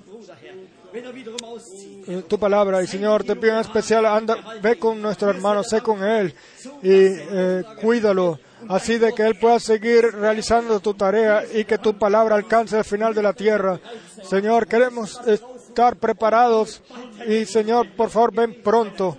[2.28, 2.82] tu palabra.
[2.82, 6.34] Y Señor, te pido en especial, anda, ve con nuestro hermano, sé con él
[6.82, 8.38] y eh, cuídalo.
[8.68, 12.84] Así de que él pueda seguir realizando tu tarea y que tu palabra alcance al
[12.84, 13.80] final de la tierra.
[14.22, 16.82] Señor, queremos estar preparados
[17.26, 19.16] y Señor, por favor, ven pronto.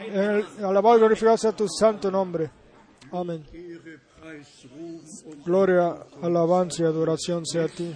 [0.00, 2.50] El, alabado y glorificado sea tu santo nombre.
[3.12, 3.44] Amén.
[5.44, 7.94] Gloria, alabanza y adoración sea a ti.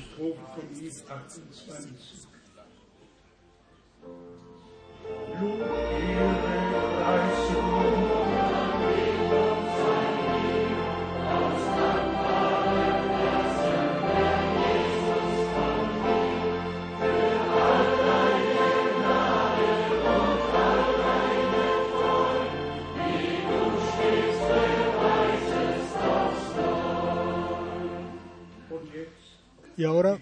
[29.79, 30.19] Y ahora,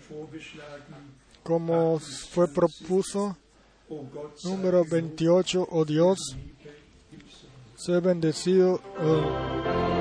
[1.43, 3.39] como fue propuso,
[4.45, 6.19] número 28, oh Dios,
[7.75, 8.83] sé bendecido.
[9.01, 9.96] eh,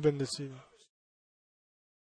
[0.00, 0.69] bendecido.